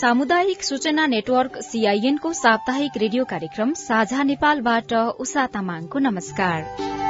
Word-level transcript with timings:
सामुदायिक 0.00 0.62
सूचना 0.62 1.06
network 1.06 1.56
CIN 1.62 2.16
को 2.16 2.32
साप्ताहिक 2.32 2.92
रेडियो 2.96 3.24
कार्यक्रम 3.24 3.72
साझा 3.72 4.22
नेपालबाट 4.22 4.92
उषा 5.20 5.46
तामाङको 5.46 5.98
नमस्कार। 5.98 7.09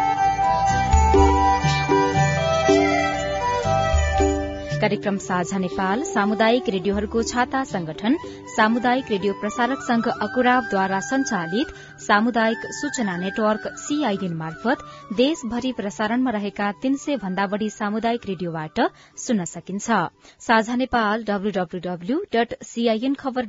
कार्यक्रम 4.81 5.17
साझा 5.19 5.59
नेपाल 5.59 6.03
सामुदायिक 6.09 6.69
रेडियोहरूको 6.69 7.23
छाता 7.31 7.63
संगठन 7.71 8.15
सामुदायिक 8.53 9.11
रेडियो 9.11 9.33
प्रसारक 9.41 9.83
संघ 9.83 10.07
अकुराबद्वारा 10.09 11.01
संचालित 11.09 11.75
सामुदायिक 12.05 12.65
सूचना 12.77 13.17
नेटवर्क 13.17 13.67
सीआईएन 13.81 14.37
मार्फत 14.37 14.85
देशभरि 15.19 15.73
प्रसारणमा 15.81 16.31
रहेका 16.39 16.71
तीन 16.83 16.97
सय 16.97 17.17
भन्दा 17.25 17.47
बढ़ी 17.47 17.69
सामुदायिक 17.71 18.27
रेडियोबाट 18.27 18.81
सुन्न 19.19 19.45
सकिन्छ। 19.53 20.01
साझा 20.41 20.77
नेपाल 20.77 21.25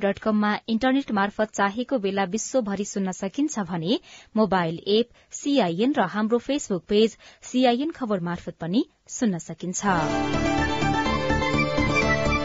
डट 0.03 0.19
कममा 0.19 0.53
इन्टरनेट 0.69 1.11
मार्फत 1.13 1.55
चाहेको 1.55 1.97
बेला 1.99 2.23
विश्वभरि 2.35 2.85
सुन्न 2.85 3.11
सकिन्छ 3.15 3.67
भने 3.71 3.99
मोबाइल 4.35 4.79
एप 4.99 5.07
सीआईएन 5.41 5.93
र 5.97 6.11
हाम्रो 6.11 6.43
फेसबुक 6.49 6.83
पेज 6.89 7.17
सीआईएन 7.51 7.91
खबर 7.93 8.19
मार्फत 8.29 8.55
पनि 8.61 8.85
सुन्न 9.19 9.37
सकिन्छ। 9.49 10.90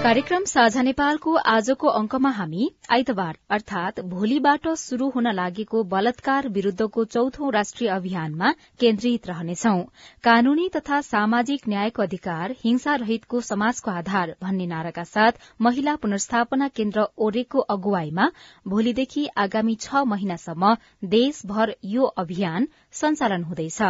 कार्यक्रम 0.06 0.44
साझा 0.44 0.82
नेपालको 0.82 1.32
आजको 1.52 1.88
अंकमा 2.00 2.30
हामी 2.34 2.66
आइतबार 2.96 3.38
अर्थात 3.56 3.98
भोलिबाट 4.10 4.68
शुरू 4.82 5.08
हुन 5.16 5.28
लागेको 5.34 5.82
बलात्कार 5.94 6.48
विरूद्धको 6.58 7.04
चौथो 7.06 7.50
राष्ट्रिय 7.56 7.90
अभियानमा 7.94 8.52
केन्द्रित 8.80 9.26
रहनेछौ। 9.28 9.74
कानूनी 10.24 10.68
तथा 10.76 11.00
सामाजिक 11.08 11.68
न्यायको 11.68 12.02
अधिकार 12.02 12.56
हिंसा 12.62 12.94
रहितको 13.04 13.40
समाजको 13.50 13.90
आधार 13.96 14.36
भन्ने 14.42 14.66
नाराका 14.66 15.04
साथ 15.10 15.44
महिला 15.60 15.96
पुनर्स्थापना 16.02 16.68
केन्द्र 16.76 17.10
ओरेको 17.18 17.68
अगुवाईमा 17.70 18.32
भोलिदेखि 18.68 19.28
आगामी 19.38 19.80
छ 19.82 20.08
महिनासम्म 20.14 20.76
देशभर 21.16 21.78
यो 21.96 22.12
अभियान 22.16 22.68
सञ्चालन 23.00 23.44
हुँदैछ। 23.44 23.82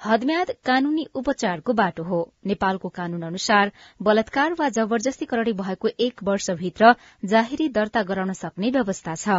हदम्याद 0.00 0.50
कानूनी 0.64 1.04
उपचारको 1.14 1.72
बाटो 1.72 2.02
हो। 2.02 2.18
नेपालको 2.46 2.88
कानून 2.88 3.22
अनुसार 3.22 3.70
बलात्कार 4.00 4.52
वा 4.58 4.68
जबरजस्ती 4.68 5.24
करणी 5.24 5.52
भएको 5.52 5.88
एक 5.98 6.22
वर्षभित्र 6.22 6.92
जाहेरी 7.24 7.68
दर्ता 7.70 8.02
गराउन 8.02 8.32
सक्ने 8.40 8.70
व्यवस्था 8.70 9.14
छ। 9.14 9.38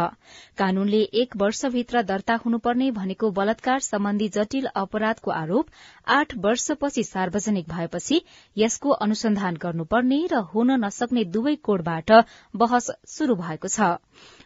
कानूनले 0.58 1.00
एक 1.22 1.36
वर्षभित्र 1.36 2.02
दर्ता 2.02 2.34
हुनुपर्ने 2.44 2.90
भनेको 2.92 3.30
बलात्कार 3.30 3.80
सम्बन्धी 3.80 4.28
जटिल 4.28 4.66
अपराधको 4.74 5.30
आरोप 5.30 5.70
आठ 6.06 6.36
वर्षपछि 6.44 7.04
सार्वजनिक 7.04 7.68
भएपछि 7.68 8.20
यसको 8.56 8.90
अनुसन्धान 9.00 9.56
गर्नुपर्ने 9.62 10.20
र 10.32 10.44
हुन 10.52 10.76
नसक्ने 10.84 11.24
दुवै 11.32 11.56
कोडबाट 11.62 12.12
बहस 12.54 12.90
शुरू 13.08 13.34
भएको 13.36 13.68
छ। 13.68 13.96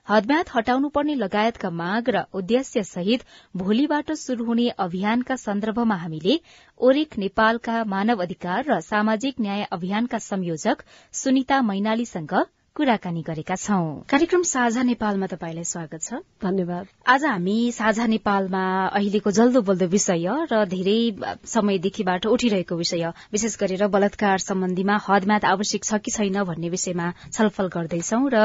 हदम्याद 0.07 0.51
हटाउनुपर्ने 0.55 1.15
लगायतका 1.19 1.69
माग 1.77 2.09
र 2.17 2.23
उद्देश्य 2.41 2.83
सहित 2.85 3.23
भोलिबाट 3.55 4.13
शुरू 4.23 4.45
हुने 4.45 4.67
अभियानका 4.87 5.37
सन्दर्भमा 5.43 5.97
हामीले 6.03 6.37
ओरेक 6.81 7.17
नेपालका 7.19 7.77
मानव 7.93 8.23
अधिकार 8.23 8.65
र 8.69 8.81
सामाजिक 8.89 9.41
न्याय 9.41 9.67
अभियानका 9.73 10.19
संयोजक 10.27 10.85
सुनिता 11.15 11.63
मैनालीसँग 11.71 12.37
कुराकानी 12.77 13.21
गरेका 13.23 13.55
छौं। 13.55 14.03
कार्यक्रम 14.11 14.43
साझा 14.43 14.83
नेपालमा 14.83 15.27
तपाईँलाई 15.31 15.65
स्वागत 15.65 16.03
छ। 16.03 16.19
धन्यवाद। 16.43 16.87
आज 17.07 17.25
हामी 17.25 17.71
साझा 17.71 18.07
नेपालमा 18.07 18.63
अहिलेको 18.91 19.31
जल्दो 19.31 19.61
बल्दो 19.63 19.87
विषय 19.87 20.27
र 20.51 20.65
धेरै 20.67 20.99
समयदेखिबाट 21.47 22.27
उठिरहेको 22.27 22.75
विषय 22.75 23.07
विशेष 23.31 23.57
गरेर 23.57 23.87
बलात्कार 23.87 24.39
सम्बन्धीमा 24.43 24.97
हदम्याद 25.07 25.45
आवश्यक 25.45 25.85
छ 25.85 26.01
कि 26.03 26.11
छैन 26.11 26.43
भन्ने 26.43 26.69
विषयमा 26.75 27.07
छलफल 27.31 27.71
गर्दैछौ 27.77 28.21
र 28.35 28.43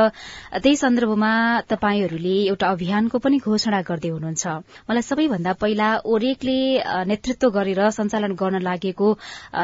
त्यही 0.61 0.75
सन्दर्भमा 0.77 1.33
तपाईँहरूले 1.73 2.37
एउटा 2.53 2.69
अभियानको 2.69 3.17
पनि 3.17 3.41
घोषणा 3.41 3.81
गर्दै 3.81 4.13
हुनुहुन्छ। 4.13 4.45
मलाई 4.85 5.09
सबैभन्दा 5.09 5.53
पहिला 5.57 5.89
ओरेकले 6.05 6.59
नेतृत्व 7.09 7.49
गरेर 7.49 7.81
सञ्चालन 7.97 8.37
गर्न 8.37 8.61
लागेको 8.61 9.09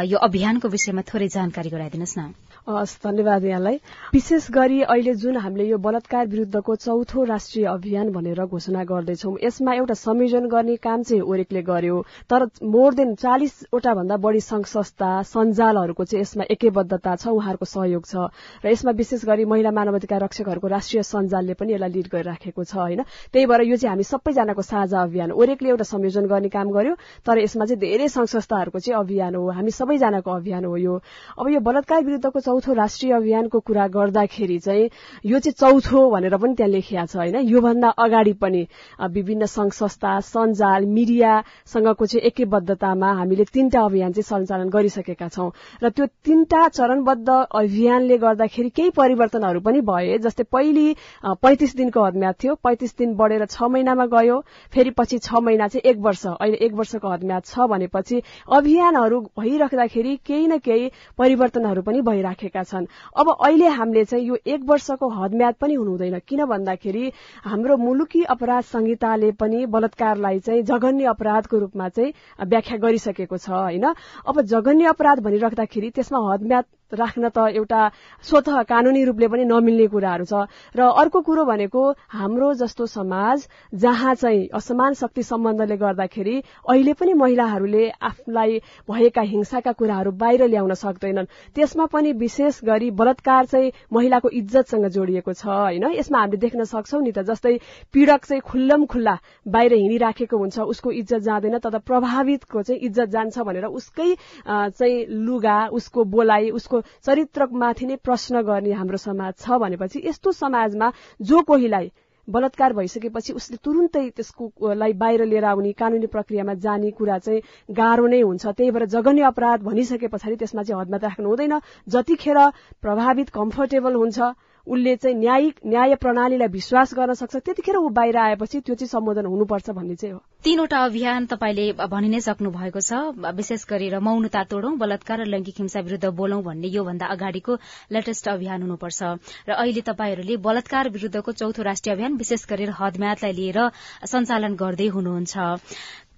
यो 0.10 0.26
अभियानको 0.30 0.74
विषयमा 0.74 1.06
थोरै 1.06 1.30
जानकारी 1.38 1.70
गराइदिनुहोस् 1.70 2.18
न। 2.18 2.34
हस् 2.68 2.94
धन्यवाद 3.04 3.44
यहाँलाई 3.46 3.76
विशेष 4.14 4.50
गरी 4.52 4.82
अहिले 4.84 5.14
जुन 5.14 5.36
हामीले 5.38 5.66
यो 5.66 5.78
बलात्कार 5.78 6.28
विरूद्धको 6.28 6.76
चौथो 6.76 7.24
राष्ट्रिय 7.24 7.66
अभियान 7.70 8.10
भनेर 8.10 8.42
घोषणा 8.46 8.84
गर्दैछौ 8.84 9.36
यसमा 9.44 9.74
एउटा 9.74 9.94
संयोजन 9.94 10.48
गर्ने 10.50 10.76
काम 10.82 11.04
चाहिँ 11.04 11.22
ओरेकले 11.22 11.62
गर्यो। 11.62 12.02
तर 12.26 12.46
मोर 12.66 12.94
देन 12.94 13.14
चालिसवटा 13.16 13.94
भन्दा 13.94 14.18
बढ़ी 14.18 14.40
संघ 14.42 14.66
संस्था 14.66 15.22
सञ्जालहरूको 15.22 16.04
चाहिँ 16.06 16.22
यसमा 16.22 16.44
एकैबद्धता 16.50 17.16
छ 17.16 17.28
उहाँहरूको 17.30 17.66
सहयोग 17.66 18.06
छ। 18.10 18.34
र 18.66 18.74
यसमा 18.74 18.92
विशेष 18.98 19.26
गरी 19.26 19.46
महिला 19.46 19.72
मानवाधिकार 19.72 20.24
रक्षकहरूको 20.24 20.68
राष्ट्रिय 20.68 21.04
सञ्जालले 21.06 21.54
पनि 21.54 21.74
यसलाई 21.74 21.90
लिड 21.94 22.10
गरिराखेको 22.10 22.64
छ 22.66 22.74
होइन? 22.82 23.06
त्यही 23.30 23.46
भएर 23.46 23.62
यो 23.62 23.78
चाहिँ 23.78 23.94
हामी 23.94 24.04
सबैजनाको 24.10 24.62
साझा 24.66 25.02
अभियान। 25.06 25.38
ओरेकले 25.38 25.70
एउटा 25.70 25.86
संयोजन 25.86 26.26
गर्ने 26.34 26.50
काम 26.50 26.74
गर्यो 26.74 26.98
तर 27.30 27.46
यसमा 27.46 27.66
चाहिँ 27.70 27.80
धेरै 27.80 28.10
संघ 28.10 28.26
संस्थाहरूको 28.26 28.80
चाहिँ 28.82 29.00
अभियान 29.06 29.36
हो। 29.36 29.50
हामी 29.54 29.72
सबैजनाको 29.72 30.32
अभियान 30.34 30.66
हो 30.66 30.76
यो। 30.78 30.98
अब 31.38 31.50
यो 31.54 31.60
बलात्कार 31.62 32.04
विरूद्धको 32.04 32.55
चौथो 32.56 32.74
राष्ट्रिय 32.74 33.12
अभियानको 33.14 33.60
कुरा 33.60 33.88
गर्दाखेरि 33.92 34.58
चाहिँ 34.60 34.90
यो 35.26 35.40
चाहिँ 35.40 35.54
चौथो 35.60 36.10
भनेर 36.12 36.36
पनि 36.38 36.54
त्यहाँ 36.56 36.72
लेखिया 36.72 37.06
छ 37.06 37.16
होइन? 37.16 37.36
योभन्दा 37.36 37.90
अगाडि 38.00 38.34
पनि 38.34 38.68
विभिन्न 39.12 39.46
संघ 39.46 39.72
संस्था 39.74 40.20
सञ्जाल 40.24 40.86
मिडियासँगको 40.88 42.06
चाहिँ 42.06 42.28
एकैबद्धतामा 42.28 43.12
हामीले 43.12 43.44
तीनटा 43.52 43.82
अभियान 43.86 44.14
चाहिँ 44.14 44.24
सञ्चालन 44.24 44.70
गरिसकेका 44.70 45.28
छौं। 45.28 45.50
र 45.84 45.90
त्यो 45.90 46.06
तीनटा 46.24 46.68
चरणबद्ध 46.68 47.30
अभियानले 47.30 48.18
गर्दाखेरि 48.18 48.70
केही 48.70 48.90
परिवर्तनहरू 48.96 49.60
पनि 49.60 49.82
भए 49.84 50.18
जस्तै 50.24 50.44
पहिली 50.48 50.96
पैंतिस 51.44 51.76
दिनको 51.76 52.06
हदम्याद 52.06 52.36
थियो 52.44 52.56
पैंतिस 52.64 52.98
दिन 52.98 53.16
बढ़ेर 53.16 53.46
छ 53.46 53.64
महिनामा 53.68 54.06
गयो 54.16 54.40
फेरि 54.72 54.96
पछि 54.96 55.20
छ 55.20 55.44
महिना 55.44 55.68
चाहिँ 55.68 55.92
एक 55.92 56.00
वर्ष 56.08 56.26
अहिले 56.30 56.58
एक 56.66 56.74
वर्षको 56.74 57.12
हदम्याद 57.12 57.44
छ 57.46 57.68
भनेपछि 57.70 58.22
अभियानहरू 58.52 59.22
भइराख्दाखेरि 59.40 60.16
केही 60.26 60.48
न 60.48 60.58
केही 60.64 60.90
परिवर्तनहरू 61.18 61.82
पनि 61.82 62.02
भइराखे 62.06 62.45
राखेका 62.46 62.64
छन्। 62.64 62.86
अब 63.18 63.30
अहिले 63.30 63.68
हामीले 63.68 64.06
चाहिँ 64.06 64.26
यो 64.26 64.38
एक 64.46 64.62
वर्षको 64.64 65.10
हदम्याद 65.10 65.56
पनि 65.56 65.74
हुनुहुँदैन। 65.74 66.20
किन 66.20 66.46
भन्दाखेरि 66.46 67.12
हाम्रो 67.44 67.78
मुलुकी 67.78 68.24
अपराध 68.24 68.64
संहिताले 68.64 69.32
पनि 69.32 69.66
बलात्कारलाई 69.66 70.40
चाहिँ 70.40 70.64
जघन्य 70.64 71.06
अपराधको 71.06 71.58
रूपमा 71.58 71.90
चाहिँ 71.90 72.14
व्याख्या 72.46 72.78
गरिसकेको 72.78 73.38
छ 73.38 73.50
होइन? 73.50 73.86
अब 74.28 74.42
जघन्य 74.42 74.86
अपराध 74.86 75.20
भनिराख्दाखेरि 75.26 75.90
त्यसमा 75.90 76.20
हदम्याद 76.34 76.66
राख्न 76.96 77.30
त 77.30 77.38
एउटा 77.56 77.82
स्वत 78.24 78.50
कानूनी 78.70 79.04
रूपले 79.06 79.28
पनि 79.28 79.46
नमिल्ने 79.46 79.88
कुराहरू 79.88 80.26
छ। 80.26 80.48
र 80.76 80.82
अर्को 80.82 81.22
कुरो 81.22 81.46
भनेको 81.46 81.82
हाम्रो 82.10 82.54
जस्तो 82.56 82.86
समाज 82.88 83.48
जहाँ 83.74 84.14
चाहिँ 84.16 84.48
असमान 84.54 84.94
शक्ति 84.96 85.24
सम्बन्धले 85.24 85.78
गर्दाखेरि 85.78 86.36
अहिले 86.70 86.94
पनि 86.94 87.14
महिलाहरूले 87.16 87.90
आफूलाई 88.02 88.60
भएका 88.90 89.22
हिंसाका 89.24 89.72
कुराहरू 89.72 90.12
बाहिर 90.14 90.48
ल्याउन 90.48 90.74
सक्दैनन्। 90.76 91.32
त्यसमा 91.56 91.86
पनि 91.94 92.12
विशेष 92.16 92.60
गरी 92.66 92.90
बलात्कार 92.94 93.46
चाहिँ 93.46 93.72
महिलाको 93.94 94.30
इज्जतसँग 94.32 94.86
जोडिएको 94.90 95.34
छ 95.34 95.46
होइन? 95.46 95.86
यसमा 95.96 96.20
हामीले 96.20 96.38
देख्न 96.38 96.64
सक्छौ 96.66 97.00
नि 97.00 97.12
त 97.12 97.26
जस्तै 97.26 97.58
पीड़क 97.94 98.26
चाहिँ 98.26 98.42
खुल्लम 98.42 98.86
खुल्ला 98.86 99.16
बाहिर 99.48 99.74
हिँडिराखेको 99.76 100.38
हुन्छ 100.38 100.60
उसको 100.60 100.92
इज्जत 100.94 101.22
जाँदैन 101.28 101.58
तर 101.60 101.78
प्रभावितको 101.86 102.62
चाहिँ 102.62 102.82
इज्जत 102.82 103.10
जान्छ 103.10 103.40
भनेर 103.40 103.66
उसकै 103.66 104.10
चाहिँ 104.48 105.06
लुगा 105.26 105.58
उसको 105.72 106.04
बोलाइ 106.06 106.50
उसको 106.52 106.82
चरित्रमाथि 107.06 107.86
नै 107.86 107.96
प्रश्न 108.04 108.42
गर्ने 108.44 108.72
हाम्रो 108.74 108.98
समाज 108.98 109.34
छ 109.38 109.60
भनेपछि 109.60 110.02
यस्तो 110.06 110.32
समाजमा 110.32 110.92
जो 111.22 111.42
कोहीलाई 111.44 111.92
बलात्कार 112.28 112.74
भइसकेपछि 112.74 113.34
उसले 113.34 113.58
तुरुन्तै 113.64 114.10
त्यसकोलाई 114.10 114.94
बाहिर 115.02 115.26
लिएर 115.26 115.46
आउने 115.46 115.72
कानूनी 115.78 116.08
प्रक्रियामा 116.10 116.54
जाने 116.64 116.90
कुरा 116.92 117.18
चाहिँ 117.20 117.42
गाह्रो 117.72 118.08
नै 118.08 118.22
हुन्छ। 118.22 118.46
त्यही 118.48 118.72
भएर 118.72 118.86
जघन्य 118.90 119.22
अपराध 119.30 119.62
भनिसके 119.64 120.08
पछाडि 120.08 120.36
त्यसमा 120.36 120.64
चाहिँ 120.64 120.82
हदमा 120.82 120.98
राख्नु 121.06 121.30
हुँदैन। 121.30 121.54
जतिखेर 121.88 122.40
प्रभावित 122.82 123.30
कम्फर्टेबल 123.30 123.94
हुन्छ 123.96 124.20
उसले 124.68 124.96
चाहिँ 124.96 125.18
न्यायिक 125.18 125.56
न्याय 125.66 125.96
प्रणालीलाई 125.96 126.48
विश्वास 126.50 126.94
गर्न 126.94 127.14
सक्छ। 127.14 127.36
त्यतिखेर 127.38 127.76
ऊ 127.78 127.90
बाहिर 127.90 128.18
आएपछि 128.18 128.60
त्यो 128.66 128.76
चाहिँ 128.76 128.90
सम्बोधन 128.90 129.26
हुनुपर्छ 129.26 129.70
भन्ने 129.70 129.96
चाहिँ 129.96 130.14
हो। 130.14 130.20
तीनवटा 130.44 130.80
अभियान 130.86 131.26
तपाईँले 131.26 131.66
भनि 131.86 132.10
नै 132.10 132.20
सक्नु 132.22 132.50
भएको 132.50 132.82
छ। 132.82 133.14
विशेष 133.34 133.66
गरेर 133.70 134.00
मौनता 134.00 134.44
तोडौं 134.50 134.78
बलात्कार 134.78 135.22
र 135.22 135.26
लैंगिक 135.26 135.56
हिंसा 135.60 135.80
विरूद्ध 135.86 136.06
बोलौं 136.14 136.42
भन्ने 136.44 136.68
योभन्दा 136.68 137.06
अगाडिको 137.06 137.54
लेटेस्ट 137.92 138.28
अभियान 138.28 138.62
हुनुपर्छ। 138.62 139.02
र 139.48 139.52
अहिले 139.54 139.82
तपाईँहरूले 139.82 140.38
बलात्कार 140.38 140.90
विरूद्धको 140.90 141.32
चौथो 141.32 141.62
राष्ट्रिय 141.62 141.96
अभियान 141.96 142.14
विशेष 142.18 142.46
गरेर 142.46 142.70
हदम्यादलाई 142.74 143.34
लिएर 143.34 143.60
सञ्चालन 144.06 144.56
गर्दै 144.56 144.88
हुनुहुन्छ। 144.88 145.34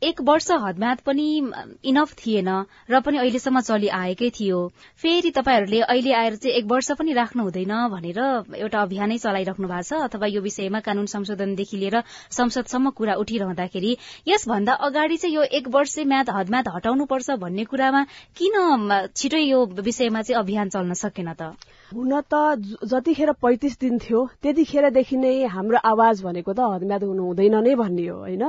एक 0.02 0.20
वर्ष 0.22 0.48
हदम्याद 0.62 1.00
पनि 1.06 1.28
इनफ 1.84 2.14
थिएन 2.16 2.50
र 2.90 3.00
पनि 3.02 3.18
अहिलेसम्म 3.18 3.62
चलि 3.62 3.88
आएकै 4.00 4.30
थियो। 4.30 4.60
फेरि 5.02 5.32
तपाईँहरूले 5.32 5.80
अहिले 5.82 6.14
आएर 6.14 6.36
चाहिँ 6.36 6.56
एक 6.58 6.66
वर्ष 6.66 6.92
पनि 7.00 7.14
राख्नु 7.14 7.44
हुँदैन 7.44 7.74
भनेर 7.90 8.20
एउटा 8.58 8.82
अभियानै 8.82 9.18
चलाइराख्नु 9.18 9.68
भएको 9.68 9.88
छ 9.90 10.02
अथवा 10.08 10.28
यो 10.28 10.42
विषयमा 10.42 10.80
कानून 10.80 11.06
संशोधनदेखि 11.08 11.78
लिएर 11.78 12.02
संसदसम्म 12.32 12.90
कुरा 12.94 13.16
उठिरहँदाखेरि 13.24 13.98
यसभन्दा 14.28 14.74
अगाडि 14.86 15.18
चाहिँ 15.18 15.36
यो 15.36 15.44
एक 15.62 15.68
वर्ष 15.70 15.98
म्याद 16.14 16.30
हदम्याद 16.30 16.68
हटाउनुपर्छ 16.76 17.42
भन्ने 17.42 17.66
कुरामा 17.66 18.04
किन 18.38 18.56
छिटै 19.16 19.42
यो 19.42 19.66
विषयमा 19.82 20.22
चाहिँ 20.22 20.40
अभियान 20.40 20.70
चल्न 20.70 20.94
सकेन 21.02 21.34
त? 21.34 21.58
हुन 21.88 22.14
त 22.24 22.40
जतिखेर 22.84 23.32
पैतिस 23.40 23.80
दिन 23.80 23.98
थियो 24.00 24.20
त्यतिखेरदेखि 24.44 25.18
नै 25.18 25.32
हाम्रो 25.48 25.80
आवाज 25.86 26.24
भनेको 26.24 26.54
त 26.54 26.60
हदम्याद 26.68 27.04
हुनु 27.04 27.24
हुँदैन 27.26 27.56
नै 27.64 27.76
भन्ने 27.76 28.08
हो 28.08 28.18
होइन? 28.20 28.44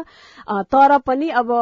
तर 0.66 0.98
पनि 1.06 1.28
अब 1.38 1.52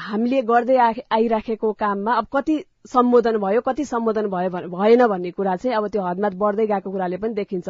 हामीले 0.00 0.40
गर्दै 0.48 0.78
आइराखेको 1.12 1.72
काममा 1.76 2.12
अब 2.14 2.26
कति 2.32 2.56
सम्बोधन 2.86 3.36
भयो 3.38 3.60
कति 3.60 3.84
सम्बोधन 3.84 4.26
भयो 4.30 4.50
भएन 4.70 5.06
भन्ने 5.06 5.30
कुरा 5.30 5.56
चाहिँ 5.56 5.76
अब 5.76 5.88
त्यो 5.88 6.02
हदम्याद 6.02 6.34
बढ्दै 6.38 6.66
गएको 6.66 6.90
कुराले 6.90 7.16
पनि 7.16 7.34
देखिन्छ। 7.34 7.68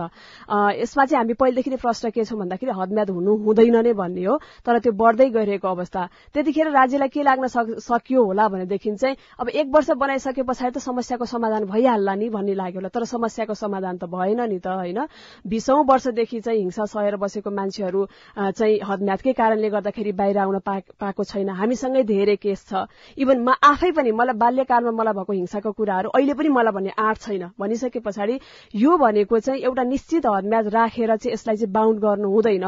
यसमा 0.79 1.05
चाहिँ 1.05 1.19
हामी 1.19 1.35
पहिलेदेखि 1.35 1.71
नै 1.71 1.77
प्रश्न 1.77 2.11
के 2.11 2.25
छौँ 2.25 2.39
भन्दाखेरि 2.39 2.73
हदम्याद 2.73 3.11
हुनु 3.11 3.37
हुँदैन 3.45 3.77
नै 3.87 3.93
भन्ने 3.93 4.25
हो 4.25 4.37
तर 4.67 4.79
त्यो 4.79 4.93
बढ्दै 4.93 5.29
गइरहेको 5.31 5.69
अवस्था। 5.69 6.09
त्यतिखेर 6.35 6.71
राज्यलाई 6.71 7.09
के 7.09 7.23
लाग्न 7.23 7.47
सकियो 7.81 8.25
होला 8.25 8.49
भनेदेखि 8.49 8.95
चाहिँ 8.95 9.17
अब 9.41 9.49
एक 9.49 9.67
वर्ष 9.75 9.91
बनाइसके 9.97 10.43
पछाडि 10.43 10.77
त 10.77 10.79
समस्याको 10.79 11.25
समाधान 11.25 11.65
भइहाल्ला 11.67 12.15
नि 12.15 12.29
भन्ने 12.29 12.55
लाग्यो 12.55 12.79
होला 12.79 12.89
तर 12.93 13.05
समस्याको 13.09 13.55
समाधान 13.55 13.97
त 13.99 14.05
भएन 14.07 14.41
नि 14.45 14.59
त 14.61 14.69
होइन? 14.69 14.99
बिसौं 15.45 15.85
वर्षदेखि 15.89 16.41
चाहिँ 16.41 16.61
हिंसा 16.61 16.85
सहेर 16.85 17.17
बसेको 17.17 17.51
मान्छेहरू 17.51 18.07
चाहिँ 18.37 18.79
हदम्यादकै 18.85 19.33
कारणले 19.33 19.69
गर्दाखेरि 19.71 20.13
बाहिर 20.13 20.39
आउन 20.39 20.59
पाएको 20.63 21.25
छैन। 21.25 21.49
हामीसँगै 21.49 22.03
धेरै 22.05 22.37
केस 22.37 22.67
छ। 22.71 22.87
इभन 23.19 23.39
म 23.43 23.55
आफै 23.63 23.91
पनि 23.97 24.13
मलाई 24.13 24.37
बाल्यकालमा 24.39 24.91
मलाई 24.99 25.15
भएको 25.15 25.33
हिंसाको 25.33 25.73
कुराहरू 25.73 26.11
अहिले 26.11 26.35
पनि 26.35 26.49
मलाई 26.49 26.73
भन्ने 26.73 26.93
आँट 26.99 27.19
छैन। 27.19 27.45
भनिसके 27.61 28.01
पछाडि 28.07 28.39
यो 28.75 28.97
भनेको 28.99 29.39
चाहिँ 29.41 29.63
एउटा 29.63 29.83
निश्चित 29.85 30.27
हदम्याज 30.27 30.67
राखेर 30.75 31.17
चाहिँ 31.17 31.33
यसलाई 31.33 31.57
चाहिँ 31.57 31.73
बााउन्ड 31.73 32.01
गर्नु 32.01 32.29
हुँदैन। 32.29 32.67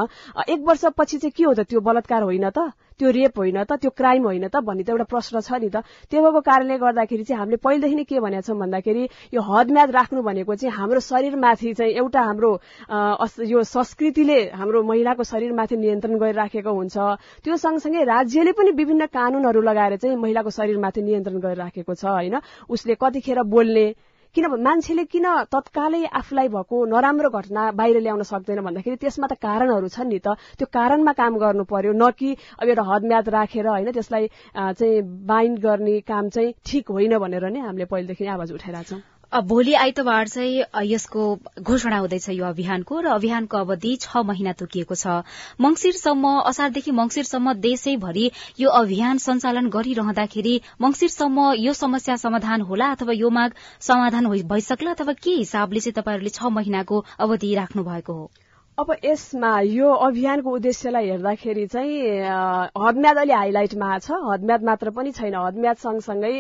एक 0.49 0.61
वर्षपछि 0.69 1.19
चाहिँ 1.19 1.32
के 1.37 1.44
हो 1.44 1.55
त? 1.55 1.61
त्यो 1.67 1.81
बलात्कार 1.81 2.23
होइन 2.23 2.50
त? 2.50 2.73
त्यो 3.00 3.11
रेप 3.11 3.38
होइन 3.41 3.58
त 3.64 3.81
त्यो 3.81 3.91
क्राइम 3.97 4.23
होइन 4.29 4.47
त 4.49 4.61
भन्ने 4.61 4.85
त 4.85 4.93
एउटा 4.93 5.08
प्रश्न 5.08 5.41
छ 5.41 5.56
नि 5.56 5.69
त। 5.73 5.81
त्यो 6.11 6.20
भएको 6.20 6.41
कारणले 6.44 6.76
गर्दाखेरि 6.79 7.25
चाहिँ 7.25 7.41
हामीले 7.41 7.56
पहिलेदेखि 7.64 7.97
नै 7.97 8.05
के 8.05 8.20
भनेको 8.20 8.44
छौँ 8.47 8.58
भन्दाखेरि 8.61 9.02
यो 9.35 9.41
हदम्याद 9.41 9.91
राख्नु 9.91 10.20
भनेको 10.23 10.55
चाहिँ 10.61 10.75
हाम्रो 10.76 11.00
शरीरमाथि 11.00 11.73
चाहिँ 11.81 11.93
एउटा 11.97 12.20
हाम्रो 12.20 12.50
यो 13.49 13.62
संस्कृतिले 13.64 14.38
हाम्रो 14.52 14.82
महिलाको 14.85 15.23
शरीरमाथि 15.25 15.76
नियन्त्रण 15.76 16.14
गरिराखेको 16.19 16.70
हुन्छ। 16.70 16.97
त्यो 17.41 17.56
सँगसँगै 17.56 18.05
राज्यले 18.05 18.52
पनि 18.52 18.70
विभिन्न 18.76 19.06
कानूनहरू 19.08 19.61
लगाएर 19.61 19.96
चाहिँ 19.96 20.17
महिलाको 20.17 20.50
शरीरमाथि 20.50 21.00
नियन्त्रण 21.03 21.38
गरिराखेको 21.41 21.94
छ 21.94 22.05
होइन? 22.05 22.37
उसले 22.69 22.94
कतिखेर 23.00 23.43
बोल्ने 23.49 23.87
किनभने 24.37 24.62
मान्छेले 24.62 25.05
किन 25.05 25.27
तत्कालै 25.50 26.03
आफूलाई 26.12 26.49
भएको 26.49 26.77
नराम्रो 26.87 27.31
घटना 27.32 27.62
बाहिर 27.75 28.00
ल्याउन 28.00 28.23
सक्दैन 28.23 28.61
भन्दाखेरि 28.62 28.97
त्यसमा 28.97 29.27
त 29.27 29.35
कारणहरू 29.38 29.88
छन् 29.91 30.09
नि 30.09 30.19
त। 30.19 30.38
त्यो 30.56 30.67
कारणमा 30.71 31.12
काम 31.12 31.38
गर्नु 31.43 31.65
पर्यो 31.67 31.93
न 31.93 32.11
कि 32.15 32.31
अब 32.59 32.69
एउटा 32.69 32.85
हदम्याद 32.91 33.29
राखेर 33.29 33.67
होइन 33.69 33.91
त्यसलाई 33.91 34.27
चाहिँ 34.55 35.03
बाइन्ड 35.27 35.59
गर्ने 35.61 36.00
काम 36.06 36.29
चाहिँ 36.31 36.53
ठिक 36.62 36.91
होइन 36.91 37.19
भनेर 37.19 37.50
नै 37.50 37.61
हामीले 37.61 37.91
पहिलेदेखि 37.91 38.27
आवाज 38.29 38.53
उठाइरहेको 38.53 38.91
छौँ 38.91 39.03
भोलि 39.32 39.75
आइतबार 39.75 40.29
चाहिँ 40.29 40.62
यसको 40.85 41.25
घोषणा 41.62 41.99
हुँदैछ 41.99 42.29
यो 42.29 42.44
अभियानको 42.47 43.00
र 43.00 43.06
अभियानको 43.09 43.56
अवधि 43.56 43.94
छ 44.03 44.23
महिना 44.27 44.53
तोकिएको 44.59 44.94
छ। 44.94 45.23
मंगिरसम्म 45.61 46.32
असारदेखि 46.50 46.91
मंगिरसम्म 46.91 47.53
देशैभरि 47.62 48.31
यो 48.61 48.71
अभियान 48.81 49.19
सञ्चालन 49.19 49.69
गरिरहँदाखेरि 49.71 50.61
मंगिरसम्म 50.81 51.53
यो 51.62 51.73
समस्या 51.73 52.17
समाधान 52.27 52.61
होला 52.67 52.91
अथवा 52.91 53.12
यो 53.12 53.31
माग 53.31 53.55
समाधान 53.81 54.27
भइसक्ला 54.50 54.91
अथवा 54.91 55.12
के 55.23 55.31
हिसाबले 55.31 55.81
चाहिँ 55.81 56.03
तपाईँहरूले 56.03 56.31
छ 56.35 56.55
महिनाको 56.59 57.05
अवधि 57.19 57.55
राख्नु 57.55 57.85
भएको 57.85 58.12
हो? 58.12 58.31
अब 58.81 58.94
यसमा 59.05 59.49
यो 59.61 59.88
अभियानको 60.05 60.50
उद्देश्यलाई 60.56 61.09
हेर्दाखेरि 61.09 61.67
चाहिँ 61.67 61.97
हदम्याद 62.85 63.19
अलि 63.19 63.32
हाइलाइटमा 63.32 63.99
छ। 63.99 64.17
हदम्याद 64.25 64.62
मात्र 64.65 64.91
पनि 64.97 65.12
छैन। 65.12 65.35
हदम्याद 65.37 65.77
सँगसँगै 65.77 66.32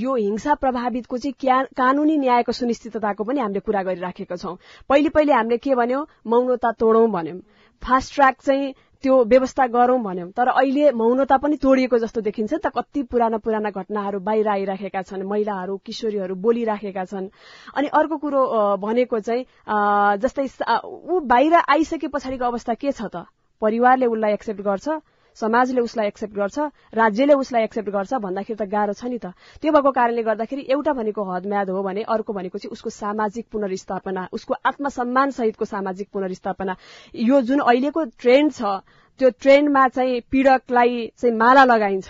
यो 0.00 0.14
हिंसा 0.16 0.54
प्रभावितको 0.62 1.18
चाहिँ 1.18 1.66
कानूनी 1.76 2.16
न्यायको 2.18 2.52
सुनिश्चितताको 2.52 3.24
पनि 3.24 3.40
हामीले 3.40 3.60
कुरा 3.60 3.82
गरिराखेका 3.82 4.36
छौं। 4.36 4.56
पहिले 4.88 5.08
पहिले 5.12 5.32
हामीले 5.32 5.58
के 5.60 5.74
भन्यौं? 5.74 6.04
मौनता 6.26 6.72
तोडौं 6.80 7.10
भन्यौं। 7.12 7.38
फास्ट 7.82 8.14
ट्र्याक 8.14 8.40
चाहिँ 8.40 8.72
त्यो 9.02 9.14
व्यवस्था 9.24 9.66
गरौं 9.66 10.02
भन्यौं। 10.02 10.30
तर 10.36 10.48
अहिले 10.48 10.90
मौनता 10.94 11.36
पनि 11.42 11.56
तोडिएको 11.62 11.98
जस्तो 11.98 12.20
देखिन्छ 12.22 12.52
त 12.54 12.70
कति 12.76 13.02
पुराना 13.10 13.38
पुराना 13.44 13.70
घटनाहरू 13.70 14.20
बाहिर 14.22 14.48
आइराखेका 14.48 15.02
छन् 15.02 15.22
महिलाहरू 15.26 15.76
किशोरीहरू 15.86 16.34
बोलिराखेका 16.38 17.04
छन्। 17.04 17.28
अनि 17.76 17.88
अर्को 18.00 18.16
कुरो 18.24 18.42
भनेको 18.78 19.20
चाहिँ 19.20 19.44
जस्तै 20.22 20.46
ऊ 20.86 21.20
बाहिर 21.26 21.54
आइसके 21.68 22.08
पछाडिको 22.08 22.44
अवस्था 22.44 22.74
के 22.74 22.92
छ 22.92 23.10
त? 23.10 23.26
परिवारले 23.62 24.06
उसलाई 24.06 24.32
एक्सेप्ट 24.32 24.60
गर्छ? 24.62 24.88
समाजले 25.40 25.80
उसलाई 25.80 26.06
एक्सेप्ट 26.06 26.34
गर्छ 26.34 26.58
राज्यले 26.94 27.34
उसलाई 27.34 27.62
एक्सेप्ट 27.64 27.90
गर्छ 27.90 28.14
भन्दाखेरि 28.14 28.56
त 28.56 28.68
गाह्रो 28.68 28.92
छ 28.92 29.04
नि 29.04 29.18
त। 29.18 29.32
त्यो 29.60 29.72
भएको 29.72 29.90
कारणले 29.90 30.22
गर्दाखेरि 30.22 30.62
एउटा 30.70 30.92
भनेको 30.92 31.22
हदम्याद 31.24 31.70
हो 31.70 31.82
भने 31.82 32.02
अर्को 32.06 32.32
भनेको 32.32 32.58
चाहिँ 32.58 32.72
उसको 32.72 32.90
सामाजिक 32.90 33.46
पुनर्स्थापना 33.52 34.28
उसको 34.32 34.54
आत्मसम्मान 34.64 35.30
सहितको 35.32 35.64
सामाजिक 35.64 36.08
पुनर्स्थापना। 36.12 36.76
यो 37.14 37.40
जुन 37.42 37.60
अहिलेको 37.60 38.04
ट्रेन्ड 38.18 38.52
छ 38.52 38.80
त्यो 39.20 39.30
ट्रेन्डमा 39.40 39.88
चाहिँ 39.88 40.20
पीड़कलाई 40.30 41.06
चाहिँ 41.18 41.36
माला 41.36 41.64
लगाइन्छ। 41.64 42.08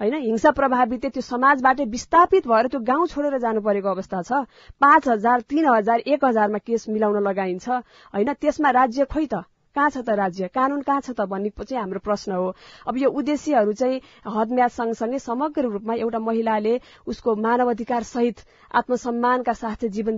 होइन? 0.00 0.14
हिंसा 0.14 0.50
प्रभावित 0.50 1.06
त्यो 1.06 1.20
समाजबाट 1.20 1.80
विस्थापित 1.88 2.46
भएर 2.48 2.66
त्यो 2.66 2.80
गाउँ 2.80 3.06
छोडेर 3.06 3.38
जानु 3.38 3.60
परेको 3.60 3.88
अवस्था 3.88 4.22
छ। 4.22 4.32
पाँच 4.80 5.08
हजार 5.08 5.40
तीन 5.44 5.68
हजार 5.68 5.98
एक 6.06 6.24
हजारमा 6.24 6.58
केस 6.58 6.88
मिलाउन 6.88 7.22
लगाइन्छ। 7.22 7.68
होइन? 7.68 8.32
त्यसमा 8.32 8.70
राज्य 8.70 9.04
खोइ 9.04 9.26
त? 9.26 9.44
कहाँ 9.76 9.90
छ 9.90 9.98
त 10.02 10.10
राज्य? 10.10 10.48
कानून 10.50 10.80
कहाँ 10.82 11.00
छ 11.00 11.10
त 11.14 11.20
भन्ने 11.30 11.50
चाहिँ 11.54 11.80
हाम्रो 11.80 12.00
प्रश्न 12.02 12.32
हो। 12.32 12.54
अब 12.88 12.96
यो 12.98 13.10
उद्देश्यहरू 13.10 13.72
चाहिँ 13.72 14.00
हदम्याद 14.26 14.70
सँगसँगै 14.70 15.18
समग्र 15.18 15.62
रूपमा 15.70 15.94
एउटा 15.94 16.18
महिलाले 16.18 16.80
उसको 17.06 17.34
मानव 17.36 17.70
अधिकार 17.70 18.02
सहित 18.02 18.40
आत्मसम्मानका 18.70 19.52
साथ 19.52 19.84
जीवन 19.94 20.14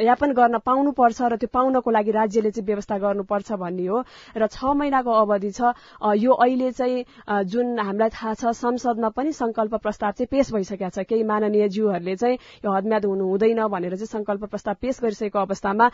यापन 0.00 0.32
गर्न 0.32 0.58
पाउनुपर्छ 0.64 1.20
र 1.22 1.36
त्यो 1.36 1.48
पाउनको 1.52 1.90
लागि 1.90 2.10
राज्यले 2.10 2.50
चाहिँ 2.50 2.66
व्यवस्था 2.66 2.98
गर्नुपर्छ 2.98 3.52
भन्ने 3.52 3.86
हो। 3.86 4.04
र 4.36 4.46
छ 4.48 4.64
महिनाको 4.64 5.12
अवधि 5.12 5.50
छ। 5.50 5.72
यो 6.16 6.32
अहिले 6.32 6.70
चाहिँ 6.72 7.44
जुन 7.44 7.78
हामीलाई 7.78 8.08
थाहा 8.16 8.34
छ 8.34 8.52
संसदमा 8.56 9.08
पनि 9.12 9.32
संकल्प 9.32 9.74
प्रस्ताव 9.76 10.12
चाहिँ 10.16 10.28
पेश 10.32 10.52
भइसकेका 10.52 10.88
छ। 10.88 11.04
केही 11.04 11.22
माननीय 11.24 11.68
ज्यूहरूले 11.68 12.16
चाहिँ 12.16 12.38
यो 12.64 12.72
हदम्याद 12.72 13.04
हुनु 13.04 13.24
हुँदैन 13.28 13.66
भनेर 13.68 13.96
चाहिँ 13.96 14.08
संकल्प 14.08 14.44
प्रस्ताव 14.48 14.74
पेश 14.80 15.00
गरिसकेको 15.02 15.38
अवस्थामा 15.38 15.90